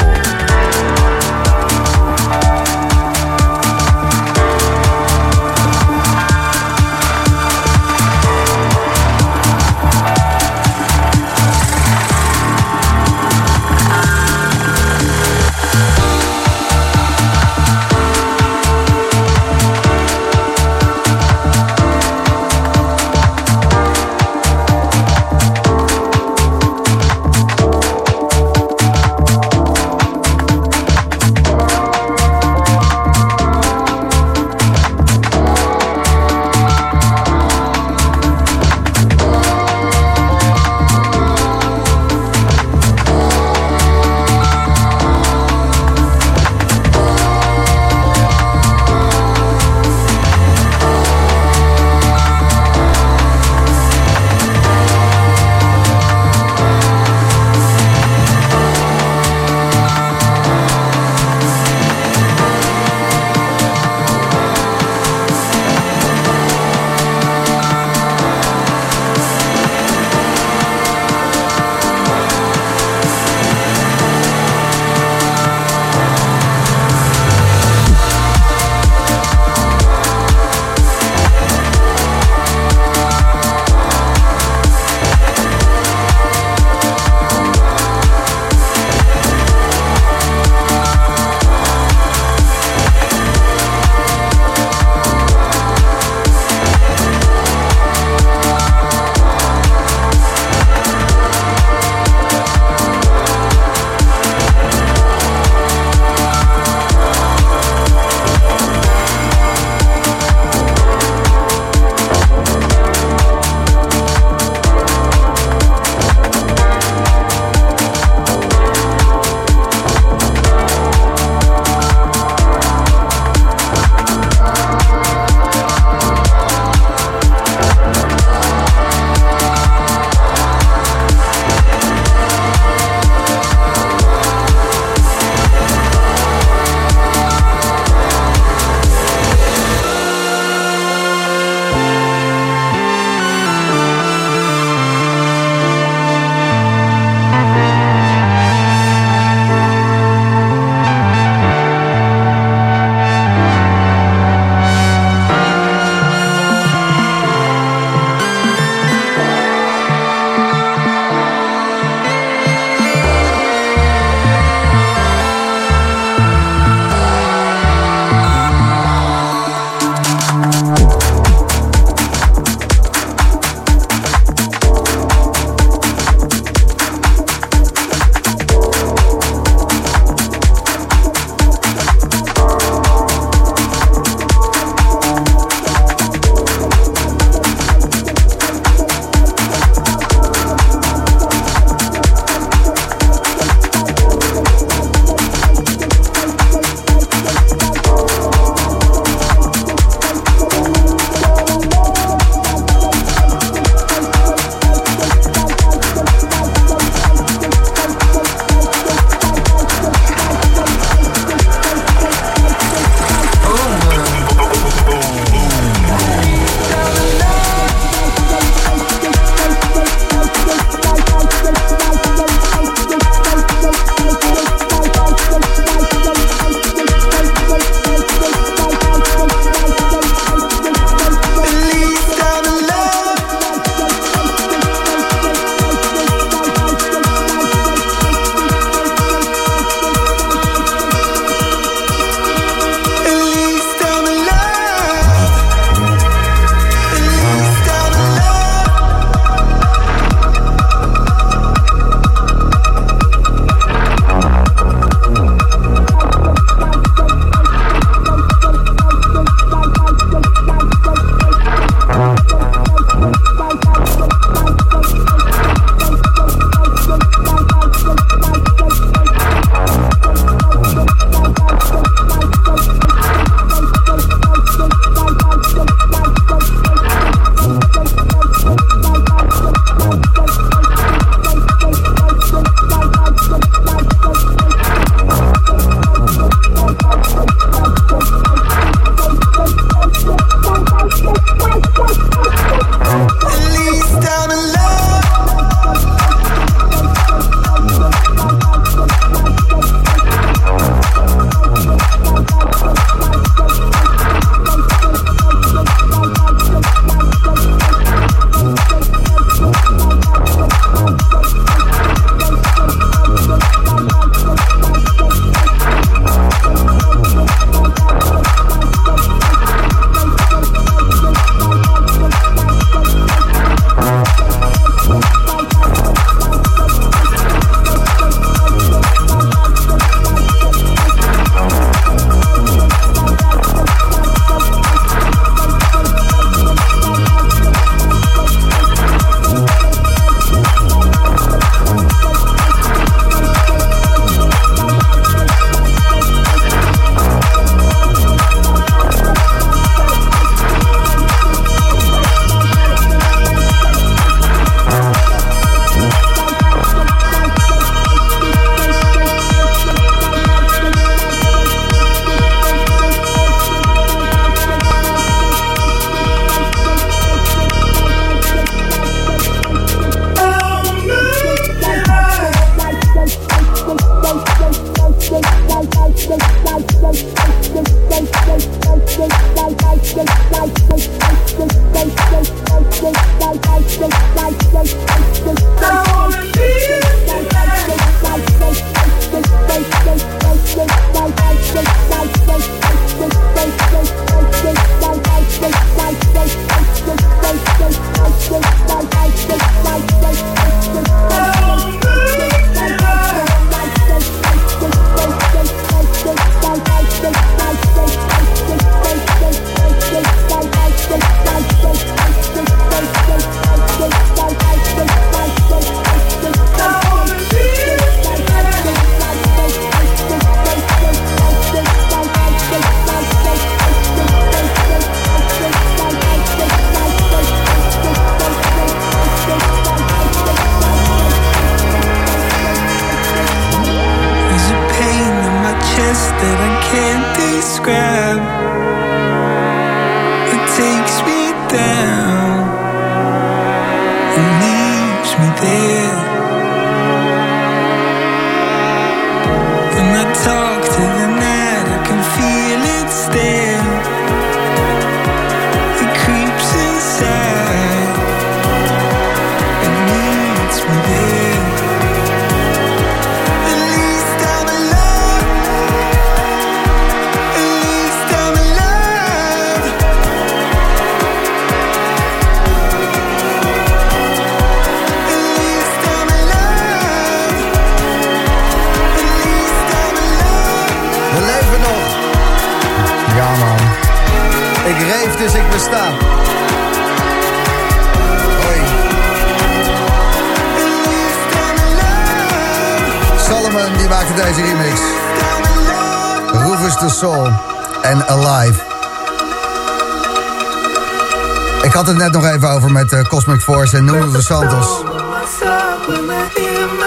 En 503.74 503.86
Nuno 503.86 504.12
de 504.12 504.22
Santos. 504.22 504.68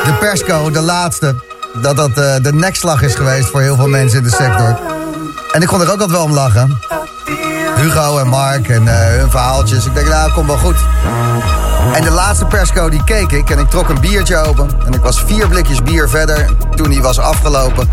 De 0.05 0.17
persco, 0.21 0.71
de 0.71 0.81
laatste, 0.81 1.35
dat 1.83 1.97
dat 1.97 2.11
eh, 2.11 2.35
de 2.43 2.53
nekslag 2.53 3.03
is 3.03 3.15
geweest 3.15 3.49
voor 3.49 3.61
heel 3.61 3.77
veel 3.77 3.89
mensen 3.89 4.19
in 4.19 4.25
de 4.25 4.31
sector. 4.31 4.79
En 5.53 5.63
ik 5.63 5.69
kon 5.69 5.81
er 5.81 5.87
ook 5.87 5.93
altijd 5.93 6.11
wel 6.11 6.23
om 6.23 6.33
lachen. 6.33 6.79
Hugo 7.77 8.19
en 8.19 8.29
Mark 8.29 8.69
en 8.69 8.89
eh, 8.89 9.19
hun 9.19 9.31
verhaaltjes. 9.31 9.87
Ik 9.87 9.95
denk, 9.95 10.09
nou, 10.09 10.33
komt 10.33 10.47
wel 10.47 10.57
goed. 10.57 10.77
En 11.95 12.03
de 12.03 12.11
laatste 12.11 12.45
persco 12.45 12.89
die 12.89 13.05
keek 13.05 13.33
ik 13.33 13.51
en 13.51 13.59
ik 13.59 13.71
trok 13.71 13.89
een 13.89 14.01
biertje 14.01 14.37
open. 14.37 14.71
En 14.87 14.93
ik 14.93 15.01
was 15.01 15.23
vier 15.23 15.49
blikjes 15.49 15.83
bier 15.83 16.09
verder 16.09 16.51
toen 16.77 16.91
die 16.91 17.03
was 17.03 17.19
afgelopen. 17.19 17.91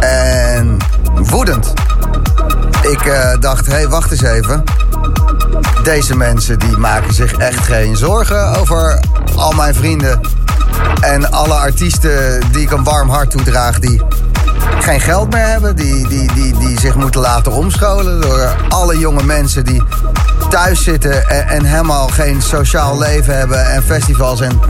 En 0.00 0.76
woedend. 1.14 1.72
Ik 2.82 3.04
eh, 3.06 3.40
dacht, 3.40 3.66
hé, 3.66 3.72
hey, 3.72 3.88
wacht 3.88 4.10
eens 4.10 4.22
even. 4.22 4.64
Deze 5.84 6.16
mensen 6.16 6.58
die 6.58 6.76
maken 6.76 7.14
zich 7.14 7.32
echt 7.32 7.58
geen 7.58 7.96
zorgen 7.96 8.58
over 8.58 9.00
al 9.36 9.52
mijn 9.52 9.74
vrienden. 9.74 10.20
En 11.00 11.30
alle 11.30 11.54
artiesten 11.54 12.40
die 12.52 12.62
ik 12.62 12.70
een 12.70 12.84
warm 12.84 13.08
hart 13.08 13.30
toedraag, 13.30 13.78
die 13.78 14.02
geen 14.80 15.00
geld 15.00 15.32
meer 15.32 15.46
hebben. 15.46 15.76
Die, 15.76 16.08
die, 16.08 16.32
die, 16.32 16.58
die 16.58 16.80
zich 16.80 16.94
moeten 16.94 17.20
laten 17.20 17.52
omscholen 17.52 18.20
door 18.20 18.56
alle 18.68 18.98
jonge 18.98 19.22
mensen 19.22 19.64
die 19.64 19.82
thuis 20.50 20.82
zitten 20.82 21.28
en, 21.28 21.64
helemaal 21.64 22.08
geen 22.08 22.42
sociaal 22.42 22.98
leven 22.98 23.36
hebben 23.36 23.66
en 23.66 23.82
festivals. 23.82 24.40
En 24.40 24.60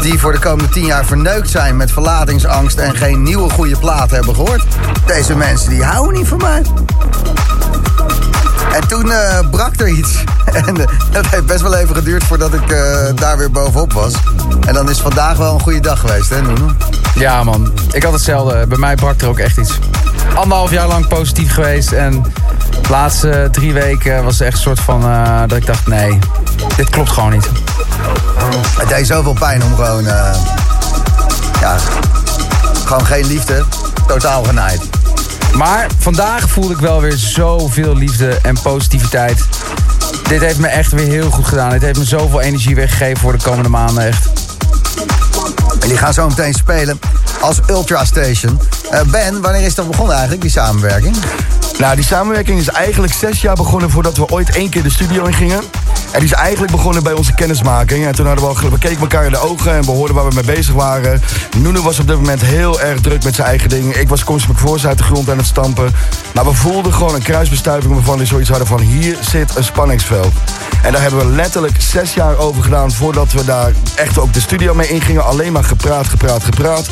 die 0.00 0.18
voor 0.18 0.32
de 0.32 0.38
komende 0.38 0.70
tien 0.70 0.84
jaar 0.84 1.04
verneukt 1.04 1.50
zijn 1.50 1.76
met 1.76 1.92
verlatingsangst 1.92 2.78
en 2.78 2.96
geen 2.96 3.22
nieuwe 3.22 3.50
goede 3.50 3.76
plaat 3.78 4.10
hebben 4.10 4.34
gehoord. 4.34 4.64
Deze 5.06 5.36
mensen 5.36 5.70
die 5.70 5.84
houden 5.84 6.18
niet 6.18 6.28
van 6.28 6.38
mij. 6.38 6.62
En 8.80 8.88
toen 8.88 9.12
eh, 9.12 9.38
brak 9.50 9.80
er 9.80 9.88
iets. 9.88 10.10
En 10.52 10.80
eh, 10.80 10.86
dat 11.10 11.26
heeft 11.26 11.46
best 11.46 11.60
wel 11.60 11.74
even 11.74 11.94
geduurd 11.94 12.24
voordat 12.24 12.54
ik 12.54 12.70
eh, 12.70 13.08
daar 13.14 13.38
weer 13.38 13.50
bovenop 13.50 13.92
was. 13.92 14.12
En 14.66 14.74
dan 14.74 14.90
is 14.90 14.98
vandaag 14.98 15.36
wel 15.36 15.54
een 15.54 15.60
goede 15.60 15.80
dag 15.80 16.00
geweest, 16.00 16.30
hè, 16.30 16.42
Nuno? 16.42 16.70
Ja, 17.14 17.44
man. 17.44 17.72
Ik 17.92 18.02
had 18.02 18.12
hetzelfde. 18.12 18.66
Bij 18.66 18.78
mij 18.78 18.94
brak 18.94 19.20
er 19.20 19.28
ook 19.28 19.38
echt 19.38 19.56
iets. 19.56 19.78
Anderhalf 20.34 20.70
jaar 20.70 20.86
lang 20.86 21.08
positief 21.08 21.52
geweest. 21.52 21.92
En 21.92 22.22
de 22.82 22.90
laatste 22.90 23.48
drie 23.52 23.72
weken 23.72 24.24
was 24.24 24.38
het 24.38 24.46
echt 24.46 24.56
een 24.56 24.62
soort 24.62 24.80
van... 24.80 25.00
dat 25.46 25.58
ik 25.58 25.66
dacht, 25.66 25.86
nee, 25.86 26.18
dit 26.76 26.90
klopt 26.90 27.10
gewoon 27.10 27.30
niet. 27.30 27.48
Het 28.78 28.88
deed 28.88 29.06
zoveel 29.06 29.36
pijn 29.38 29.62
om 29.62 29.74
gewoon... 29.74 30.04
ja, 31.60 31.76
gewoon 32.84 33.06
geen 33.06 33.26
liefde. 33.26 33.64
Totaal 34.06 34.44
genaaid. 34.44 34.97
Maar 35.54 35.86
vandaag 35.98 36.48
voelde 36.48 36.74
ik 36.74 36.80
wel 36.80 37.00
weer 37.00 37.16
zoveel 37.16 37.96
liefde 37.96 38.38
en 38.42 38.60
positiviteit. 38.62 39.44
Dit 40.28 40.40
heeft 40.40 40.58
me 40.58 40.66
echt 40.66 40.92
weer 40.92 41.06
heel 41.06 41.30
goed 41.30 41.46
gedaan. 41.46 41.70
Dit 41.70 41.82
heeft 41.82 41.98
me 41.98 42.04
zoveel 42.04 42.40
energie 42.40 42.74
weggegeven 42.74 43.18
voor 43.18 43.32
de 43.32 43.42
komende 43.42 43.68
maanden 43.68 44.06
echt. 44.06 44.28
En 45.80 45.88
die 45.88 45.96
gaan 45.96 46.12
zo 46.12 46.28
meteen 46.28 46.54
spelen 46.54 47.00
als 47.40 47.60
Ultra 47.68 48.04
Station. 48.04 48.60
Eh, 48.90 49.00
ben, 49.02 49.40
wanneer 49.40 49.62
is 49.62 49.74
dat 49.74 49.86
begonnen 49.86 50.12
eigenlijk, 50.12 50.42
die 50.42 50.50
samenwerking? 50.50 51.16
Nou, 51.78 51.94
die 51.96 52.04
samenwerking 52.04 52.60
is 52.60 52.68
eigenlijk 52.68 53.12
zes 53.12 53.40
jaar 53.40 53.54
begonnen 53.54 53.90
voordat 53.90 54.16
we 54.16 54.28
ooit 54.28 54.50
één 54.56 54.70
keer 54.70 54.82
de 54.82 54.90
studio 54.90 55.24
in 55.24 55.34
gingen. 55.34 55.62
En 56.10 56.20
die 56.20 56.28
is 56.28 56.32
eigenlijk 56.32 56.72
begonnen 56.72 57.02
bij 57.02 57.12
onze 57.12 57.34
kennismaking. 57.34 58.06
En 58.06 58.14
toen 58.14 58.26
hadden 58.26 58.44
we, 58.44 58.50
al, 58.50 58.70
we 58.70 58.96
elkaar 59.00 59.24
in 59.24 59.30
de 59.30 59.38
ogen 59.38 59.74
en 59.74 59.84
we 59.84 59.90
hoorden 59.90 60.16
waar 60.16 60.28
we 60.28 60.34
mee 60.34 60.56
bezig 60.56 60.74
waren. 60.74 61.22
Nuno 61.56 61.82
was 61.82 61.98
op 61.98 62.06
dit 62.06 62.16
moment 62.16 62.40
heel 62.40 62.80
erg 62.80 63.00
druk 63.00 63.24
met 63.24 63.34
zijn 63.34 63.48
eigen 63.48 63.68
dingen. 63.68 64.00
Ik 64.00 64.08
was 64.08 64.24
Cosmic 64.24 64.56
Force 64.56 64.86
uit 64.86 64.98
de 64.98 65.04
grond 65.04 65.30
aan 65.30 65.36
het 65.36 65.46
stampen. 65.46 65.92
Maar 66.34 66.44
we 66.44 66.54
voelden 66.54 66.92
gewoon 66.92 67.14
een 67.14 67.22
kruisbestuiving 67.22 67.94
waarvan 67.94 68.18
we 68.18 68.26
zoiets 68.26 68.48
hadden 68.48 68.66
van... 68.66 68.80
hier 68.80 69.16
zit 69.20 69.56
een 69.56 69.64
spanningsveld. 69.64 70.32
En 70.82 70.92
daar 70.92 71.02
hebben 71.02 71.20
we 71.20 71.34
letterlijk 71.34 71.80
zes 71.80 72.14
jaar 72.14 72.36
over 72.36 72.62
gedaan... 72.62 72.92
voordat 72.92 73.32
we 73.32 73.44
daar 73.44 73.72
echt 73.94 74.18
ook 74.18 74.32
de 74.32 74.40
studio 74.40 74.74
mee 74.74 74.88
ingingen. 74.88 75.24
Alleen 75.24 75.52
maar 75.52 75.64
gepraat, 75.64 76.06
gepraat, 76.06 76.44
gepraat. 76.44 76.88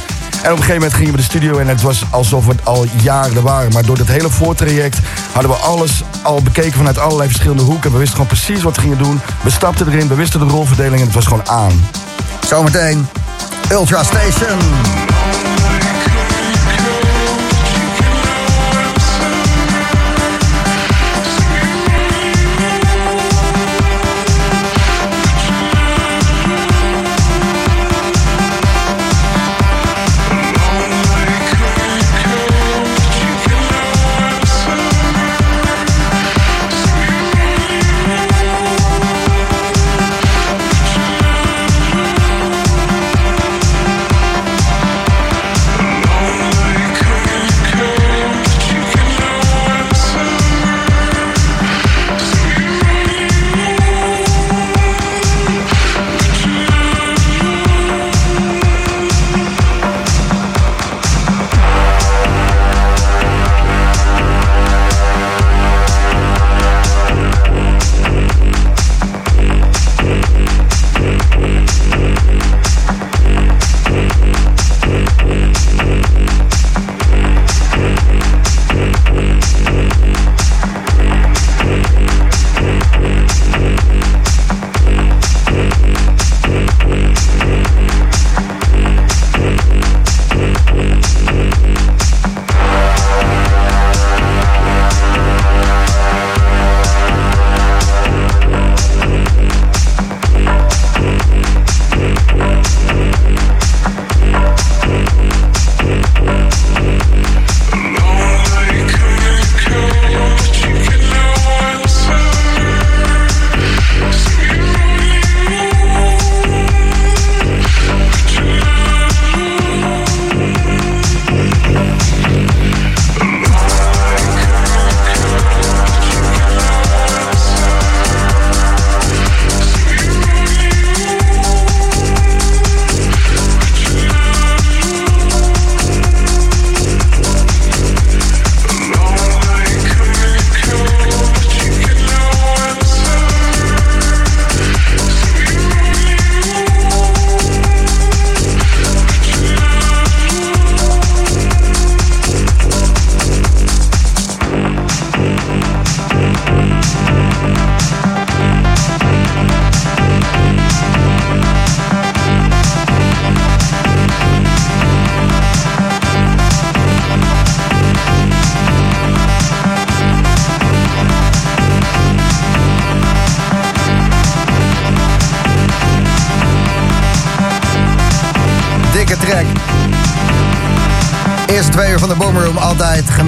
En 0.47 0.53
op 0.53 0.59
een 0.59 0.65
gegeven 0.65 0.83
moment 0.83 0.95
gingen 0.95 1.13
we 1.13 1.19
de 1.19 1.25
studio 1.25 1.59
en 1.59 1.69
het 1.69 1.83
was 1.83 2.03
alsof 2.11 2.45
we 2.45 2.51
het 2.51 2.65
al 2.65 2.87
jaren 3.03 3.43
waren. 3.43 3.73
Maar 3.73 3.85
door 3.85 3.97
dit 3.97 4.09
hele 4.09 4.31
voortraject 4.31 4.99
hadden 5.33 5.51
we 5.51 5.57
alles 5.57 6.03
al 6.23 6.43
bekeken 6.43 6.73
vanuit 6.73 6.99
allerlei 6.99 7.29
verschillende 7.29 7.63
hoeken. 7.63 7.93
We 7.93 7.99
wisten 7.99 8.17
gewoon 8.17 8.31
precies 8.31 8.63
wat 8.63 8.77
we 8.77 8.81
gingen 8.81 8.99
doen. 8.99 9.21
We 9.43 9.51
stapten 9.51 9.89
erin, 9.89 10.09
we 10.09 10.15
wisten 10.15 10.41
de 10.41 10.47
rolverdeling 10.47 11.01
en 11.01 11.07
het 11.07 11.15
was 11.15 11.27
gewoon 11.27 11.49
aan. 11.49 11.89
Zometeen 12.47 13.09
Ultra 13.71 14.03
Station. 14.03 15.16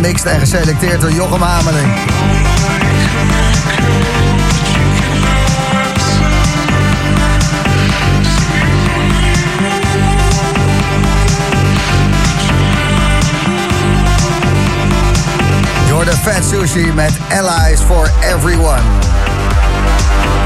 Gemixt 0.02 0.24
en 0.24 0.40
geselecteerd 0.40 1.00
door 1.00 1.12
Jochem 1.12 1.42
Hameling. 1.42 1.92
Je 15.86 15.92
hoorde 15.92 16.12
Fat 16.12 16.44
Sushi 16.44 16.92
met 16.92 17.12
Allies 17.28 17.80
for 17.80 18.10
Everyone. 18.34 18.82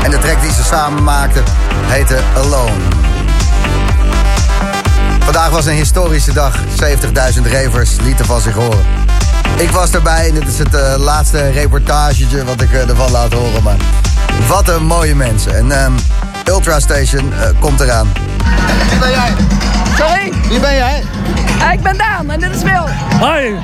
En 0.03 0.11
de 0.11 0.19
track 0.19 0.41
die 0.41 0.53
ze 0.53 0.63
samen 0.63 1.03
maakten 1.03 1.45
heette 1.87 2.19
Alone. 2.37 2.81
Vandaag 5.21 5.51
was 5.51 5.67
een 5.67 5.75
historische 5.75 6.33
dag. 6.33 6.59
70.000 7.35 7.43
ravers 7.43 7.97
lieten 8.01 8.25
van 8.25 8.41
zich 8.41 8.55
horen. 8.55 9.03
Ik 9.57 9.71
was 9.71 9.91
erbij 9.91 10.29
en 10.29 10.35
dit 10.35 10.49
is 10.49 10.59
het 10.59 10.75
eh, 10.75 10.95
laatste 10.99 11.51
reportagetje 11.51 12.45
wat 12.45 12.61
ik 12.61 12.73
eh, 12.73 12.89
ervan 12.89 13.11
laat 13.11 13.33
horen. 13.33 13.63
Maar 13.63 13.77
wat 14.49 14.69
een 14.69 14.87
mooie 14.87 15.15
mensen. 15.15 15.57
En 15.57 15.73
ehm, 15.73 15.93
Ultra 16.45 16.81
Station 16.81 17.33
eh, 17.33 17.49
komt 17.59 17.81
eraan. 17.81 18.13
Wie 18.91 18.99
ben 18.99 19.11
jij? 19.11 19.31
Sorry? 19.97 20.33
Wie 20.49 20.61
ben 20.61 20.75
jij? 20.75 21.03
Ik 21.73 21.83
ben 21.83 21.97
Daan 21.97 22.31
en 22.31 22.41
dit 22.41 22.55
is 22.55 22.63
Wil. 22.63 22.89
Hi, 23.21 23.55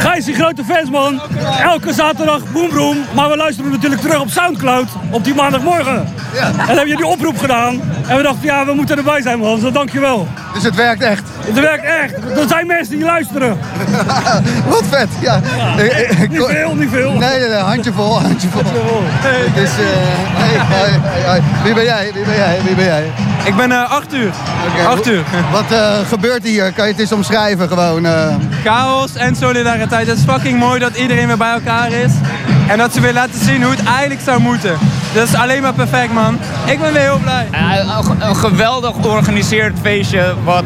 Gijs 0.00 0.24
die 0.24 0.34
grote 0.34 0.64
fans 0.64 0.90
man. 0.90 1.20
Elke 1.62 1.92
zaterdag 1.92 2.52
Boomroom, 2.52 2.96
maar 3.14 3.28
we 3.28 3.36
luisteren 3.36 3.70
natuurlijk 3.70 4.00
terug 4.00 4.20
op 4.20 4.30
Soundcloud 4.30 4.88
op 5.10 5.24
die 5.24 5.34
maandagmorgen. 5.34 6.14
Ja. 6.34 6.46
En 6.46 6.66
dan 6.66 6.76
heb 6.76 6.86
je 6.86 6.96
die 6.96 7.06
oproep 7.06 7.38
gedaan. 7.38 7.80
En 8.06 8.16
we 8.16 8.22
dachten, 8.22 8.44
ja, 8.44 8.64
we 8.64 8.74
moeten 8.74 8.96
erbij 8.96 9.22
zijn 9.22 9.38
man, 9.38 9.60
dus 9.60 9.72
dankjewel. 9.72 10.28
Dus 10.54 10.62
het 10.62 10.74
werkt 10.74 11.02
echt? 11.02 11.27
Het 11.48 11.60
werkt 11.60 11.84
echt. 11.84 12.38
Er 12.38 12.48
zijn 12.48 12.66
mensen 12.66 12.94
die 12.96 13.04
luisteren. 13.04 13.58
Wat 14.72 14.82
vet, 14.90 15.08
ja. 15.20 15.40
niet 16.30 16.44
veel, 16.46 16.74
niet 16.74 16.90
veel. 16.90 17.10
Nee, 17.12 17.38
nee, 17.38 17.48
nee, 17.48 17.58
handjevol, 17.58 18.20
handjevol. 18.20 18.60
Het 18.64 19.56
is, 19.56 19.70
eh, 19.70 19.76
hey, 20.36 20.58
hey, 20.58 20.98
hey, 21.02 21.20
hey. 21.30 21.42
Wie 21.64 21.74
ben 21.74 21.84
jij? 21.84 22.10
Wie 22.14 22.24
ben 22.24 22.34
jij? 22.36 22.58
Wie 22.64 22.74
ben 22.74 22.84
jij? 22.84 23.04
Ik 23.44 23.56
ben 23.56 23.70
uh, 23.70 23.90
acht 23.90 24.14
uur. 24.14 24.32
Oké, 24.72 24.86
Acht 24.88 25.04
hoe- 25.04 25.12
uur. 25.12 25.22
Wat 25.52 25.70
eh, 25.72 25.92
gebeurt 26.08 26.44
hier? 26.44 26.72
Kan 26.72 26.84
je 26.86 26.90
het 26.92 27.00
eens 27.00 27.12
omschrijven 27.12 27.68
gewoon? 27.68 28.06
eh? 28.06 28.34
Chaos 28.64 29.14
en 29.14 29.36
solidariteit. 29.36 30.06
Het 30.06 30.18
is 30.18 30.24
fucking 30.24 30.58
mooi 30.58 30.80
dat 30.80 30.96
iedereen 30.96 31.26
weer 31.26 31.36
bij 31.36 31.52
elkaar 31.52 31.92
is. 31.92 32.12
En 32.68 32.78
dat 32.78 32.92
ze 32.94 33.00
weer 33.00 33.12
laten 33.12 33.40
zien 33.44 33.62
hoe 33.62 33.70
het 33.74 33.84
eigenlijk 33.84 34.20
zou 34.24 34.40
moeten. 34.40 34.78
Dat 35.14 35.28
is 35.28 35.34
alleen 35.34 35.62
maar 35.62 35.72
perfect, 35.72 36.12
man. 36.12 36.38
Ik 36.66 36.80
ben 36.80 36.92
weer 36.92 37.02
heel 37.02 37.18
blij. 37.18 37.46
een, 37.52 38.28
een 38.28 38.36
geweldig 38.36 38.92
georganiseerd 39.00 39.76
feestje 39.82 40.34
wat 40.44 40.64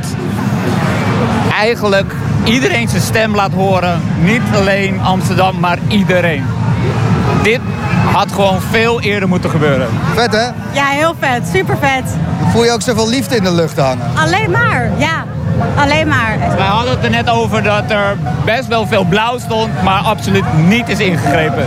eigenlijk 1.63 2.15
iedereen 2.45 2.89
zijn 2.89 3.03
stem 3.03 3.35
laat 3.35 3.53
horen. 3.53 4.01
Niet 4.21 4.43
alleen 4.55 5.01
Amsterdam, 5.01 5.61
maar 5.61 5.79
iedereen. 5.89 6.45
Dit 7.43 7.61
had 8.13 8.33
gewoon 8.33 8.61
veel 8.71 9.01
eerder 9.01 9.29
moeten 9.29 9.51
gebeuren. 9.51 9.89
Vet 10.15 10.33
hè? 10.33 10.47
Ja, 10.73 10.87
heel 10.87 11.15
vet. 11.19 11.43
Super 11.53 11.77
vet. 11.81 12.17
Voel 12.51 12.65
je 12.65 12.71
ook 12.71 12.83
zoveel 12.83 13.09
liefde 13.09 13.37
in 13.37 13.45
de 13.45 13.53
lucht 13.53 13.79
hangen? 13.79 14.07
Alleen 14.15 14.51
maar, 14.51 14.91
ja. 14.97 15.25
Alleen 15.77 16.09
maar. 16.09 16.37
Wij 16.57 16.67
hadden 16.67 16.95
het 16.95 17.05
er 17.05 17.11
net 17.11 17.31
over 17.31 17.63
dat 17.63 17.91
er 17.91 18.17
best 18.45 18.67
wel 18.69 18.87
veel 18.87 19.05
blauw 19.05 19.39
stond, 19.39 19.83
maar 19.83 20.01
absoluut 20.01 20.45
niet 20.67 20.89
is 20.89 20.99
ingegrepen. 20.99 21.65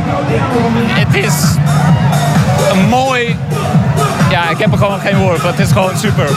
Het 0.88 1.15
is 1.26 1.34
een 2.72 2.88
mooi... 2.89 3.38
Ja, 4.30 4.49
ik 4.49 4.57
heb 4.57 4.72
er 4.72 4.77
gewoon 4.77 4.99
geen 4.99 5.17
woord 5.17 5.39
voor. 5.39 5.49
Het 5.49 5.59
is 5.59 5.72
gewoon 5.72 5.97
super. 5.97 6.30